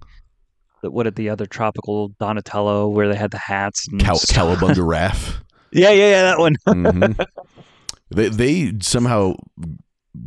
the 0.83 0.91
what 0.91 1.03
did 1.03 1.15
the 1.15 1.29
other 1.29 1.47
tropical 1.47 2.09
Donatello 2.19 2.89
where 2.89 3.07
they 3.07 3.15
had 3.15 3.31
the 3.31 3.39
hats 3.39 3.87
and 3.87 3.99
Cow-. 3.99 4.13
Cowabunga 4.13 4.75
Raph. 4.75 5.41
Yeah, 5.71 5.91
yeah, 5.91 6.09
yeah, 6.09 6.21
that 6.23 6.39
one. 6.39 6.55
Mhm. 6.67 7.25
They 8.09 8.29
they 8.29 8.73
somehow 8.81 9.35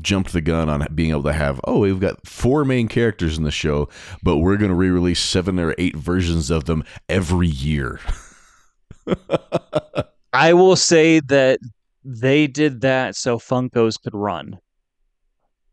jumped 0.00 0.33
the 0.33 0.40
gun 0.40 0.68
on 0.68 0.87
being 0.94 1.11
able 1.11 1.22
to 1.24 1.33
have 1.33 1.61
oh 1.64 1.81
we've 1.81 1.98
got 1.98 2.24
four 2.26 2.64
main 2.64 2.87
characters 2.88 3.38
in 3.38 3.44
the 3.44 3.50
show, 3.50 3.88
but 4.22 4.37
we're 4.38 4.57
going 4.57 4.70
to 4.70 4.74
re-release 4.74 5.20
seven 5.20 5.59
or 5.59 5.74
eight 5.79 5.96
versions 5.96 6.50
of 6.50 6.64
them 6.66 6.85
every 7.09 7.48
year. 7.48 7.98
I 10.33 10.53
will 10.53 10.76
say 10.76 11.20
that 11.20 11.59
they 12.05 12.46
did 12.46 12.83
that 12.83 13.16
so 13.16 13.38
Funkos 13.38 14.00
could 14.00 14.14
run. 14.14 14.59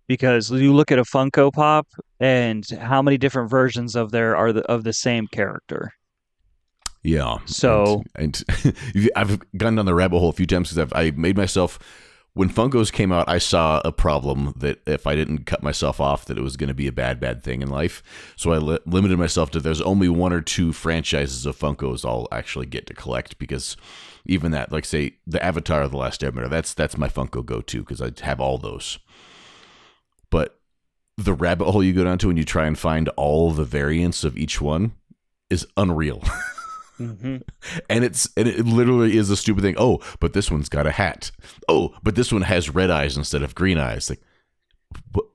Because 0.08 0.50
you 0.50 0.74
look 0.74 0.90
at 0.92 1.00
a 1.00 1.04
Funko 1.04 1.52
Pop 1.52 1.86
and 2.22 2.66
how 2.80 3.02
many 3.02 3.18
different 3.18 3.50
versions 3.50 3.94
of 3.96 4.12
there 4.12 4.38
are 4.38 4.54
the, 4.54 4.62
of 4.72 4.86
the 4.86 4.94
same 4.94 5.28
character. 5.28 5.92
Yeah. 7.04 7.38
So- 7.46 8.04
and, 8.16 8.42
and 8.64 9.12
I've 9.16 9.40
gone 9.58 9.76
down 9.76 9.86
the 9.86 9.94
rabbit 9.94 10.20
hole 10.20 10.30
a 10.30 10.34
few 10.34 10.46
times 10.48 10.70
because 10.70 10.80
I've 10.80 10.94
I 10.96 11.12
made 11.12 11.38
myself 11.38 11.80
when 12.34 12.50
Funkos 12.50 12.92
came 12.92 13.12
out. 13.12 13.28
I 13.28 13.38
saw 13.40 13.82
a 13.84 13.92
problem 13.92 14.54
that 14.58 14.82
if 14.86 15.08
I 15.08 15.16
didn't 15.16 15.46
cut 15.46 15.64
myself 15.64 16.00
off, 16.00 16.26
that 16.26 16.38
it 16.38 16.42
was 16.44 16.56
going 16.58 16.68
to 16.68 16.74
be 16.76 16.88
a 16.88 16.92
bad 16.92 17.20
bad 17.20 17.44
thing 17.44 17.62
in 17.62 17.70
life. 17.70 18.04
So 18.36 18.52
I 18.52 18.58
li- 18.58 18.80
limited 18.86 19.18
myself 19.18 19.52
to 19.52 19.60
there's 19.60 19.82
only 19.82 20.10
one 20.10 20.34
or 20.34 20.42
two 20.42 20.72
franchises 20.74 21.46
of 21.46 21.58
Funkos 21.58 22.06
I'll 22.08 22.28
actually 22.32 22.66
get 22.68 22.86
to 22.88 22.94
collect 22.94 23.38
because 23.40 23.76
even 24.26 24.52
that, 24.52 24.72
like 24.72 24.86
say 24.86 25.16
the 25.26 25.44
Avatar 25.44 25.82
of 25.82 25.92
the 25.92 25.98
Last 25.98 26.22
Airbender, 26.22 26.50
that's 26.50 26.74
that's 26.74 26.98
my 26.98 27.08
Funko 27.08 27.46
go 27.46 27.62
to 27.62 27.80
because 27.80 28.02
I 28.02 28.12
have 28.22 28.40
all 28.42 28.58
those. 28.58 29.00
But 30.30 30.60
the 31.18 31.34
rabbit 31.34 31.72
hole 31.72 31.84
you 31.84 31.94
go 31.94 32.04
down 32.04 32.18
to 32.20 32.28
when 32.28 32.38
you 32.38 32.44
try 32.44 32.68
and 32.68 32.78
find 32.78 33.10
all 33.10 33.52
the 33.52 33.64
variants 33.64 34.24
of 34.24 34.38
each 34.38 34.62
one 34.62 34.92
is 35.50 35.66
unreal. 35.78 36.22
Mm-hmm. 37.00 37.38
and 37.90 38.04
it's 38.04 38.28
and 38.36 38.48
it 38.48 38.66
literally 38.66 39.18
is 39.18 39.30
a 39.30 39.38
stupid 39.38 39.62
thing. 39.62 39.76
Oh, 39.78 40.00
but 40.20 40.34
this 40.34 40.50
one's 40.50 40.70
got 40.70 40.88
a 40.88 40.92
hat. 40.92 41.32
Oh, 41.68 41.94
but 42.04 42.16
this 42.16 42.32
one 42.32 42.44
has 42.44 42.70
red 42.74 42.90
eyes 42.90 43.18
instead 43.18 43.44
of 43.44 43.54
green 43.56 43.78
eyes. 43.78 44.10
Like, 44.10 44.22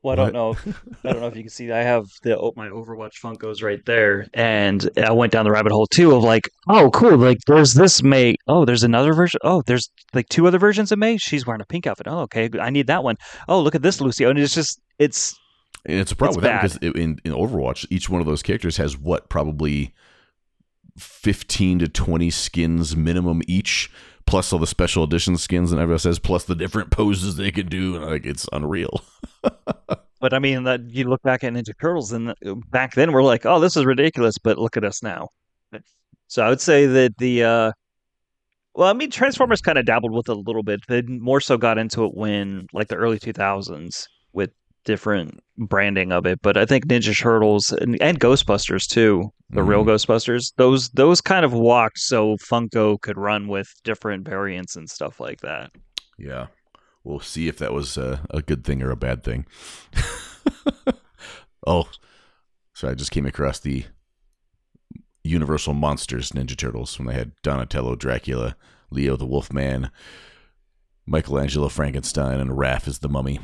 Well, 0.03 0.13
I 0.13 0.17
don't 0.17 0.33
know. 0.33 0.57
I 1.05 1.13
don't 1.13 1.21
know 1.21 1.29
if 1.29 1.37
you 1.37 1.43
can 1.43 1.51
see. 1.51 1.71
I 1.71 1.83
have 1.83 2.07
the 2.23 2.39
oh, 2.39 2.53
my 2.57 2.69
Overwatch 2.69 3.21
Funkos 3.23 3.63
right 3.63 3.85
there, 3.87 4.27
and 4.35 4.89
I 4.97 5.13
went 5.13 5.33
down 5.33 5.45
the 5.45 5.53
rabbit 5.53 5.73
hole 5.73 5.87
too 5.87 6.15
of 6.15 6.25
like, 6.25 6.49
oh, 6.69 6.91
cool. 6.91 7.17
Like, 7.17 7.39
there's 7.47 7.75
this 7.75 8.03
Mei. 8.03 8.35
Oh, 8.49 8.65
there's 8.65 8.83
another 8.83 9.13
version. 9.13 9.39
Oh, 9.45 9.63
there's 9.67 9.91
like 10.15 10.29
two 10.29 10.47
other 10.47 10.59
versions 10.59 10.91
of 10.93 10.99
Mei. 10.99 11.17
She's 11.17 11.47
wearing 11.47 11.61
a 11.63 11.67
pink 11.67 11.87
outfit. 11.87 12.09
Oh, 12.09 12.21
okay. 12.23 12.51
I 12.61 12.71
need 12.71 12.87
that 12.89 13.05
one. 13.05 13.17
Oh, 13.49 13.61
look 13.61 13.75
at 13.75 13.83
this 13.83 14.01
Lucio, 14.01 14.31
and 14.31 14.39
it's 14.39 14.55
just 14.55 14.81
it's 14.99 15.39
And 15.85 16.01
it's 16.01 16.13
a 16.13 16.17
problem 16.17 16.45
It's 16.45 16.73
with 16.73 16.81
that 16.81 16.81
because 16.81 16.97
in 17.01 17.19
in 17.25 17.33
Overwatch, 17.33 17.87
each 17.91 18.09
one 18.09 18.21
of 18.21 18.27
those 18.27 18.43
characters 18.43 18.77
has 18.79 18.97
what 18.99 19.29
probably 19.29 19.95
fifteen 20.97 21.79
to 21.81 21.89
twenty 21.89 22.31
skins 22.31 22.97
minimum 22.97 23.43
each, 23.47 23.91
plus 24.27 24.53
all 24.53 24.59
the 24.59 24.67
special 24.67 25.05
edition 25.05 25.37
skins 25.37 25.73
and 25.73 25.81
everyone 25.81 25.99
says, 25.99 26.19
plus 26.19 26.45
the 26.45 26.55
different 26.55 26.91
poses 26.91 27.37
they 27.37 27.51
can 27.51 27.67
do, 27.67 27.97
and 27.97 28.05
like 28.05 28.27
it's 28.27 28.49
unreal. 28.53 29.03
But 30.23 30.33
I 30.33 30.39
mean, 30.39 30.63
that 30.63 30.89
you 30.89 31.09
look 31.09 31.21
back 31.23 31.43
at 31.43 31.53
Ninja 31.53 31.73
Turtles, 31.81 32.13
and 32.13 32.31
uh, 32.31 32.55
back 32.71 32.95
then 32.95 33.11
we're 33.11 33.25
like, 33.25 33.45
"Oh, 33.45 33.59
this 33.59 33.77
is 33.77 33.85
ridiculous," 33.85 34.39
but 34.39 34.57
look 34.57 34.77
at 34.77 34.85
us 34.85 35.03
now. 35.03 35.31
So 36.29 36.47
I 36.47 36.49
would 36.49 36.61
say 36.61 36.87
that 36.87 37.19
the, 37.19 37.43
uh, 37.43 37.73
well, 38.73 38.89
I 38.89 38.93
mean, 38.93 39.11
Transformers 39.11 39.61
kind 39.61 39.79
of 39.79 39.85
dabbled 39.85 40.13
with 40.13 40.29
it 40.29 40.37
a 40.37 40.41
little 40.41 40.63
bit. 40.63 40.81
They 40.87 41.03
more 41.03 41.41
so 41.41 41.59
got 41.59 41.77
into 41.77 42.05
it 42.05 42.15
when, 42.15 42.69
like, 42.73 42.87
the 42.87 42.95
early 42.95 43.19
two 43.19 43.33
thousands 43.33 44.09
with 44.33 44.51
different 44.85 45.41
branding 45.59 46.13
of 46.13 46.27
it. 46.27 46.41
But 46.43 46.57
I 46.57 46.67
think 46.67 46.87
Ninja 46.87 47.17
Turtles 47.19 47.71
and, 47.73 48.01
and 48.03 48.19
Ghostbusters 48.21 48.87
too, 48.87 49.33
the 49.51 49.63
real 49.63 49.85
Mhm. 49.85 49.89
Ghostbusters, 49.89 50.53
those 50.57 50.89
those 50.91 51.21
kind 51.21 51.45
of 51.45 51.53
walked 51.53 51.99
so 51.99 52.37
Funko 52.39 53.01
could 53.01 53.17
run 53.19 53.49
with 53.49 53.69
different 53.85 54.27
variants 54.27 54.77
and 54.77 54.89
stuff 54.91 55.21
like 55.21 55.41
that. 55.41 55.71
Yeah. 56.19 56.47
We'll 57.05 57.21
see 57.21 57.49
if 57.49 57.59
that 57.59 57.73
was 57.73 57.97
a, 57.97 58.25
a 58.31 58.43
good 58.43 58.65
thing 58.65 58.81
or 58.83 58.91
a 58.91 58.97
bad 58.97 59.25
thing. 59.25 59.45
oh, 61.67 61.89
so 62.75 62.89
I 62.89 62.95
just 62.95 63.11
came 63.11 63.27
across 63.27 63.59
the 63.59 63.85
Universal 65.25 65.75
Monsters 65.75 66.31
Ninja 66.31 66.57
Turtles 66.57 66.99
when 66.99 67.07
they 67.09 67.15
had 67.15 67.33
Donatello, 67.43 67.97
Dracula, 67.97 68.57
Leo 68.91 69.17
the 69.17 69.27
Wolfman, 69.27 69.91
Michelangelo 71.07 71.69
Frankenstein, 71.69 72.41
and 72.41 72.51
Raph 72.51 72.87
is 72.89 73.01
the 73.01 73.09
mummy. 73.09 73.41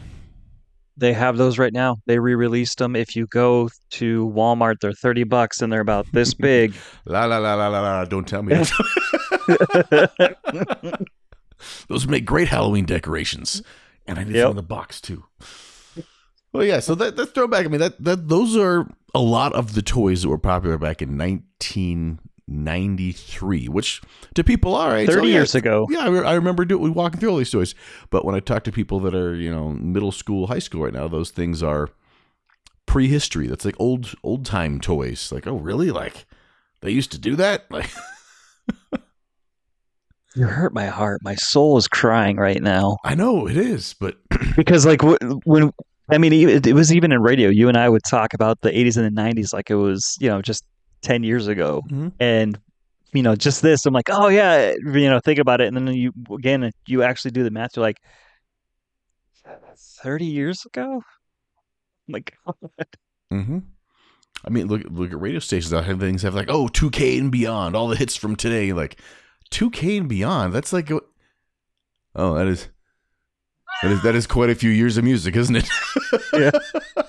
They 0.99 1.13
have 1.13 1.37
those 1.37 1.59
right 1.59 1.73
now. 1.73 1.97
They 2.07 2.19
re-released 2.19 2.79
them. 2.79 2.97
If 2.97 3.15
you 3.17 3.27
go 3.27 3.71
to 3.91 4.29
Walmart, 4.35 4.81
they're 4.81 4.93
thirty 4.93 5.25
bucks, 5.25 5.63
and 5.63 5.73
they're 5.73 5.81
about 5.81 6.07
this 6.13 6.35
big. 6.35 6.75
La 7.07 7.25
la 7.25 7.39
la 7.39 7.55
la 7.55 7.69
la 7.69 7.81
la. 7.81 8.05
Don't 8.05 8.27
tell 8.29 8.43
me. 8.43 8.55
Those 11.89 12.07
make 12.07 12.25
great 12.25 12.49
Halloween 12.49 12.85
decorations, 12.85 13.63
and 14.07 14.19
I 14.19 14.25
need 14.25 14.35
Yep. 14.37 14.45
some 14.45 14.51
in 14.51 14.57
the 14.57 14.63
box 14.63 15.01
too. 15.01 15.25
Well, 16.53 16.65
yeah. 16.65 16.81
So 16.81 16.95
that 16.95 17.17
that 17.17 17.35
throwback. 17.35 17.65
I 17.65 17.69
mean, 17.69 17.81
that 17.81 18.03
that 18.03 18.29
those 18.29 18.57
are 18.57 18.87
a 19.15 19.21
lot 19.21 19.53
of 19.55 19.75
the 19.75 19.83
toys 19.83 20.23
that 20.23 20.29
were 20.29 20.39
popular 20.39 20.79
back 20.79 21.03
in 21.03 21.17
1993, 22.49 23.69
which 23.69 24.01
to 24.35 24.43
people, 24.43 24.75
all 24.75 24.89
right, 24.89 25.07
Thirty 25.07 25.21
so, 25.21 25.27
yeah, 25.27 25.35
years 25.35 25.55
ago. 25.55 25.87
Yeah, 25.91 26.01
I, 26.01 26.09
re- 26.09 26.27
I 26.27 26.35
remember 26.35 26.65
doing 26.65 26.83
we 26.83 26.91
walking 26.91 27.21
through 27.21 27.31
all 27.31 27.37
these 27.37 27.51
toys. 27.51 27.75
But 28.11 28.25
when 28.25 28.35
I 28.35 28.41
talk 28.41 28.65
to 28.65 28.73
people 28.73 29.01
that 29.01 29.15
are 29.15 29.35
you 29.35 29.51
know 29.51 29.71
middle 29.71 30.13
school, 30.13 30.47
high 30.47 30.59
school 30.59 30.83
right 30.85 30.93
now, 30.93 31.09
those 31.09 31.31
things 31.31 31.63
are 31.63 31.91
prehistory. 32.87 33.47
That's 33.47 33.65
like 33.65 33.77
old 33.79 34.15
old 34.23 34.47
time 34.47 34.81
toys. 34.81 35.31
Like, 35.31 35.47
oh, 35.47 35.57
really? 35.57 35.91
Like 35.91 36.27
they 36.81 36.91
used 36.91 37.13
to 37.13 37.19
do 37.19 37.37
that? 37.37 37.67
Like. 37.71 37.91
You 40.37 40.47
hurt 40.47 40.73
my 40.73 40.87
heart. 40.87 41.21
My 41.25 41.35
soul 41.35 41.79
is 41.79 41.89
crying 41.89 42.37
right 42.37 42.63
now 42.63 42.99
I 43.03 43.15
know 43.15 43.49
it 43.49 43.57
is, 43.57 43.95
but 43.99 44.19
because, 44.57 44.87
like, 44.87 45.01
wh- 45.03 45.17
when 45.45 45.73
I 46.11 46.19
mean, 46.19 46.33
it, 46.33 46.67
it 46.67 46.75
was 46.75 46.93
even 46.93 47.13
in 47.13 47.21
radio. 47.21 47.49
You 47.49 47.69
and 47.69 47.77
I 47.77 47.89
would 47.89 48.03
talk 48.09 48.35
about 48.35 48.61
the 48.61 48.71
'80s 48.71 48.97
and 48.97 49.05
the 49.17 49.21
'90s 49.21 49.53
like 49.53 49.71
it 49.71 49.75
was, 49.75 50.17
you 50.21 50.29
know, 50.29 50.41
just 50.41 50.65
ten 51.03 51.23
years 51.23 51.47
ago. 51.47 51.83
Mhm. 51.91 52.13
And 52.21 52.59
you 53.13 53.23
know, 53.23 53.35
just 53.37 53.63
this, 53.63 53.87
I'm 53.87 53.95
like, 53.95 54.09
oh 54.11 54.29
yeah, 54.29 54.73
you 54.85 55.09
know, 55.09 55.19
think 55.21 55.39
about 55.39 55.61
it, 55.61 55.69
and 55.69 55.77
then 55.77 55.95
you 55.95 56.13
again, 56.31 56.71
you 56.87 57.03
actually 57.03 57.31
do 57.31 57.43
the 57.43 57.51
math. 57.51 57.71
You're 57.77 57.83
like, 57.85 57.99
thirty 60.03 60.27
years 60.27 60.65
ago. 60.67 61.03
Like, 62.09 62.35
Mm-hmm. 63.33 63.59
I 64.47 64.51
mean, 64.51 64.69
look 64.69 64.83
look 64.89 65.11
at 65.13 65.21
radio 65.21 65.39
stations 65.41 65.71
that 65.71 65.85
have 65.85 66.01
things 66.01 66.23
have 66.23 66.35
like 66.35 66.49
oh 66.49 66.69
2K 66.69 67.19
and 67.19 67.31
beyond, 67.33 67.77
all 67.77 67.89
the 67.89 67.97
hits 67.97 68.17
from 68.17 68.37
today. 68.37 68.73
Like 68.73 68.99
2K 69.51 69.99
and 69.99 70.09
beyond, 70.09 70.53
that's 70.55 70.73
like 70.73 70.91
a- 70.91 71.01
oh 72.15 72.35
that 72.35 72.47
is 72.47 72.69
That 73.83 73.93
is, 73.93 74.03
that 74.03 74.15
is 74.15 74.27
quite 74.27 74.49
a 74.51 74.55
few 74.55 74.71
years 74.71 74.97
of 74.97 75.05
music, 75.05 75.37
isn't 75.37 75.57
it? 75.57 75.69
Yeah. 76.33 76.51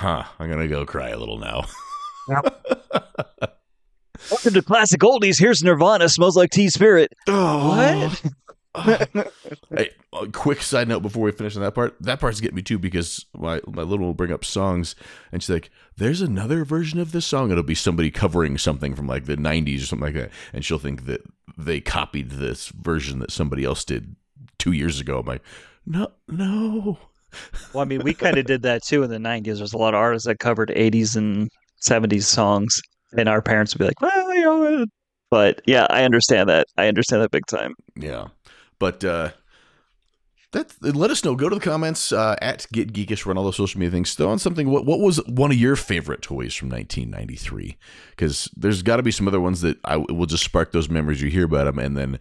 huh. 0.00 0.24
I'm 0.38 0.48
going 0.48 0.60
to 0.60 0.68
go 0.68 0.86
cry 0.86 1.10
a 1.10 1.18
little 1.18 1.38
now. 1.38 1.64
Welcome 4.30 4.54
to 4.54 4.62
classic 4.62 5.00
oldies. 5.00 5.38
Here's 5.38 5.62
Nirvana. 5.62 6.08
Smells 6.08 6.36
like 6.36 6.50
Teen 6.50 6.70
Spirit. 6.70 7.12
Oh. 7.26 7.68
What? 7.68 8.22
hey, 9.76 9.90
a 10.12 10.28
quick 10.28 10.62
side 10.62 10.86
note 10.88 11.00
before 11.00 11.24
we 11.24 11.32
finish 11.32 11.56
on 11.56 11.62
that 11.62 11.74
part. 11.74 11.96
That 12.00 12.20
part's 12.20 12.40
getting 12.40 12.56
me 12.56 12.62
too 12.62 12.78
because 12.78 13.26
my 13.34 13.60
my 13.66 13.82
little 13.82 14.06
will 14.06 14.14
bring 14.14 14.30
up 14.30 14.44
songs 14.44 14.94
and 15.32 15.42
she's 15.42 15.50
like, 15.50 15.70
"There's 15.96 16.20
another 16.20 16.64
version 16.64 17.00
of 17.00 17.10
this 17.10 17.26
song." 17.26 17.50
It'll 17.50 17.64
be 17.64 17.74
somebody 17.74 18.12
covering 18.12 18.58
something 18.58 18.94
from 18.94 19.08
like 19.08 19.24
the 19.24 19.36
'90s 19.36 19.82
or 19.82 19.86
something 19.86 20.06
like 20.06 20.14
that, 20.14 20.30
and 20.52 20.64
she'll 20.64 20.78
think 20.78 21.06
that 21.06 21.22
they 21.58 21.80
copied 21.80 22.30
this 22.30 22.68
version 22.68 23.18
that 23.18 23.32
somebody 23.32 23.64
else 23.64 23.84
did 23.84 24.14
two 24.56 24.70
years 24.70 25.00
ago. 25.00 25.18
I'm 25.18 25.26
like, 25.26 25.42
no, 25.84 26.12
no. 26.28 26.98
Well, 27.72 27.82
I 27.82 27.84
mean, 27.84 28.02
we 28.02 28.14
kind 28.14 28.38
of 28.38 28.46
did 28.46 28.62
that 28.62 28.82
too 28.82 29.02
in 29.02 29.10
the 29.10 29.18
90s. 29.18 29.58
There's 29.58 29.72
a 29.72 29.78
lot 29.78 29.94
of 29.94 30.00
artists 30.00 30.26
that 30.26 30.38
covered 30.38 30.70
80s 30.70 31.16
and 31.16 31.48
70s 31.82 32.24
songs, 32.24 32.80
and 33.16 33.28
our 33.28 33.42
parents 33.42 33.74
would 33.74 33.78
be 33.78 33.86
like, 33.86 34.00
well, 34.00 34.34
you 34.34 34.42
know. 34.42 34.86
But 35.30 35.62
yeah, 35.66 35.86
I 35.90 36.02
understand 36.02 36.48
that. 36.48 36.66
I 36.76 36.88
understand 36.88 37.22
that 37.22 37.30
big 37.30 37.46
time. 37.46 37.74
Yeah, 37.94 38.28
but 38.80 39.04
uh, 39.04 39.30
that 40.52 40.74
let 40.82 41.12
us 41.12 41.24
know. 41.24 41.36
Go 41.36 41.48
to 41.48 41.54
the 41.54 41.60
comments 41.60 42.10
uh, 42.10 42.34
at 42.42 42.66
Get 42.72 42.92
Geekish. 42.92 43.24
Run 43.24 43.38
all 43.38 43.44
those 43.44 43.56
social 43.56 43.78
media 43.78 43.92
things. 43.92 44.14
Throw 44.14 44.28
on 44.28 44.40
something. 44.40 44.68
What 44.68 44.84
what 44.84 44.98
was 44.98 45.18
one 45.28 45.52
of 45.52 45.56
your 45.56 45.76
favorite 45.76 46.22
toys 46.22 46.54
from 46.54 46.68
1993? 46.70 47.76
Because 48.10 48.50
there's 48.56 48.82
got 48.82 48.96
to 48.96 49.04
be 49.04 49.12
some 49.12 49.28
other 49.28 49.40
ones 49.40 49.60
that 49.60 49.78
I 49.84 49.98
will 49.98 50.26
just 50.26 50.44
spark 50.44 50.72
those 50.72 50.88
memories. 50.88 51.22
You 51.22 51.30
hear 51.30 51.44
about 51.44 51.64
them, 51.64 51.78
and 51.78 51.96
then 51.96 52.18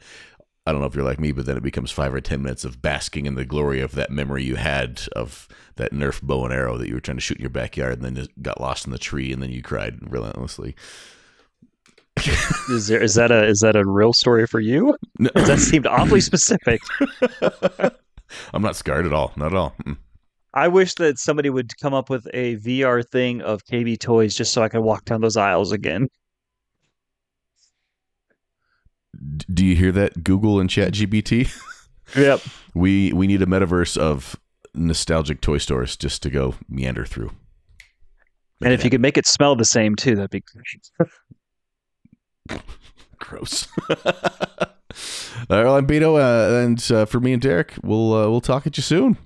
I 0.69 0.71
don't 0.71 0.81
know 0.81 0.87
if 0.87 0.93
you're 0.93 1.03
like 1.03 1.19
me, 1.19 1.31
but 1.31 1.47
then 1.47 1.57
it 1.57 1.63
becomes 1.63 1.89
five 1.89 2.13
or 2.13 2.21
ten 2.21 2.43
minutes 2.43 2.63
of 2.63 2.79
basking 2.79 3.25
in 3.25 3.33
the 3.33 3.43
glory 3.43 3.81
of 3.81 3.93
that 3.93 4.11
memory 4.11 4.43
you 4.43 4.55
had 4.55 5.01
of 5.15 5.47
that 5.77 5.91
Nerf 5.91 6.21
bow 6.21 6.45
and 6.45 6.53
arrow 6.53 6.77
that 6.77 6.87
you 6.87 6.93
were 6.93 6.99
trying 6.99 7.17
to 7.17 7.21
shoot 7.21 7.37
in 7.37 7.41
your 7.41 7.49
backyard, 7.49 7.93
and 7.93 8.03
then 8.03 8.23
it 8.23 8.43
got 8.43 8.61
lost 8.61 8.85
in 8.85 8.91
the 8.91 8.99
tree, 8.99 9.33
and 9.33 9.41
then 9.41 9.49
you 9.49 9.63
cried 9.63 9.97
relentlessly. 10.11 10.75
Is 12.69 12.85
there 12.87 13.01
is 13.01 13.15
that 13.15 13.31
a 13.31 13.47
is 13.47 13.61
that 13.61 13.75
a 13.75 13.83
real 13.83 14.13
story 14.13 14.45
for 14.45 14.59
you? 14.59 14.95
No. 15.17 15.31
that 15.33 15.57
seemed 15.57 15.87
awfully 15.87 16.21
specific. 16.21 16.81
I'm 18.53 18.61
not 18.61 18.75
scarred 18.75 19.07
at 19.07 19.13
all. 19.13 19.31
Not 19.35 19.53
at 19.53 19.57
all. 19.57 19.73
Mm. 19.85 19.97
I 20.53 20.67
wish 20.67 20.93
that 20.95 21.17
somebody 21.17 21.49
would 21.49 21.75
come 21.79 21.95
up 21.95 22.11
with 22.11 22.27
a 22.31 22.57
VR 22.57 23.07
thing 23.07 23.41
of 23.41 23.65
KB 23.65 23.97
toys 23.99 24.35
just 24.35 24.53
so 24.53 24.61
I 24.61 24.69
could 24.69 24.81
walk 24.81 25.05
down 25.05 25.21
those 25.21 25.37
aisles 25.37 25.71
again. 25.71 26.09
Do 29.53 29.65
you 29.65 29.75
hear 29.75 29.91
that? 29.91 30.23
Google 30.23 30.59
and 30.59 30.69
chat 30.69 30.93
ChatGPT. 30.93 31.51
Yep. 32.15 32.41
We 32.73 33.13
we 33.13 33.27
need 33.27 33.41
a 33.41 33.45
metaverse 33.45 33.95
of 33.97 34.35
nostalgic 34.73 35.41
toy 35.41 35.57
stores 35.57 35.95
just 35.95 36.23
to 36.23 36.29
go 36.29 36.55
meander 36.67 37.05
through. 37.05 37.31
And 38.63 38.73
if 38.73 38.83
you 38.83 38.89
could 38.89 39.01
make 39.01 39.17
it 39.17 39.25
smell 39.25 39.55
the 39.55 39.65
same 39.65 39.95
too, 39.95 40.15
that'd 40.15 40.31
be 40.31 40.43
gross. 43.19 43.67
All 43.89 45.57
right, 45.57 45.63
well, 45.63 45.75
I'm 45.75 45.87
Beto, 45.87 46.19
uh, 46.19 46.65
and 46.65 46.91
uh, 46.91 47.05
for 47.05 47.19
me 47.19 47.31
and 47.33 47.41
Derek, 47.41 47.75
we'll 47.83 48.13
uh, 48.13 48.27
we'll 48.27 48.41
talk 48.41 48.65
at 48.67 48.75
you 48.75 48.83
soon. 48.83 49.17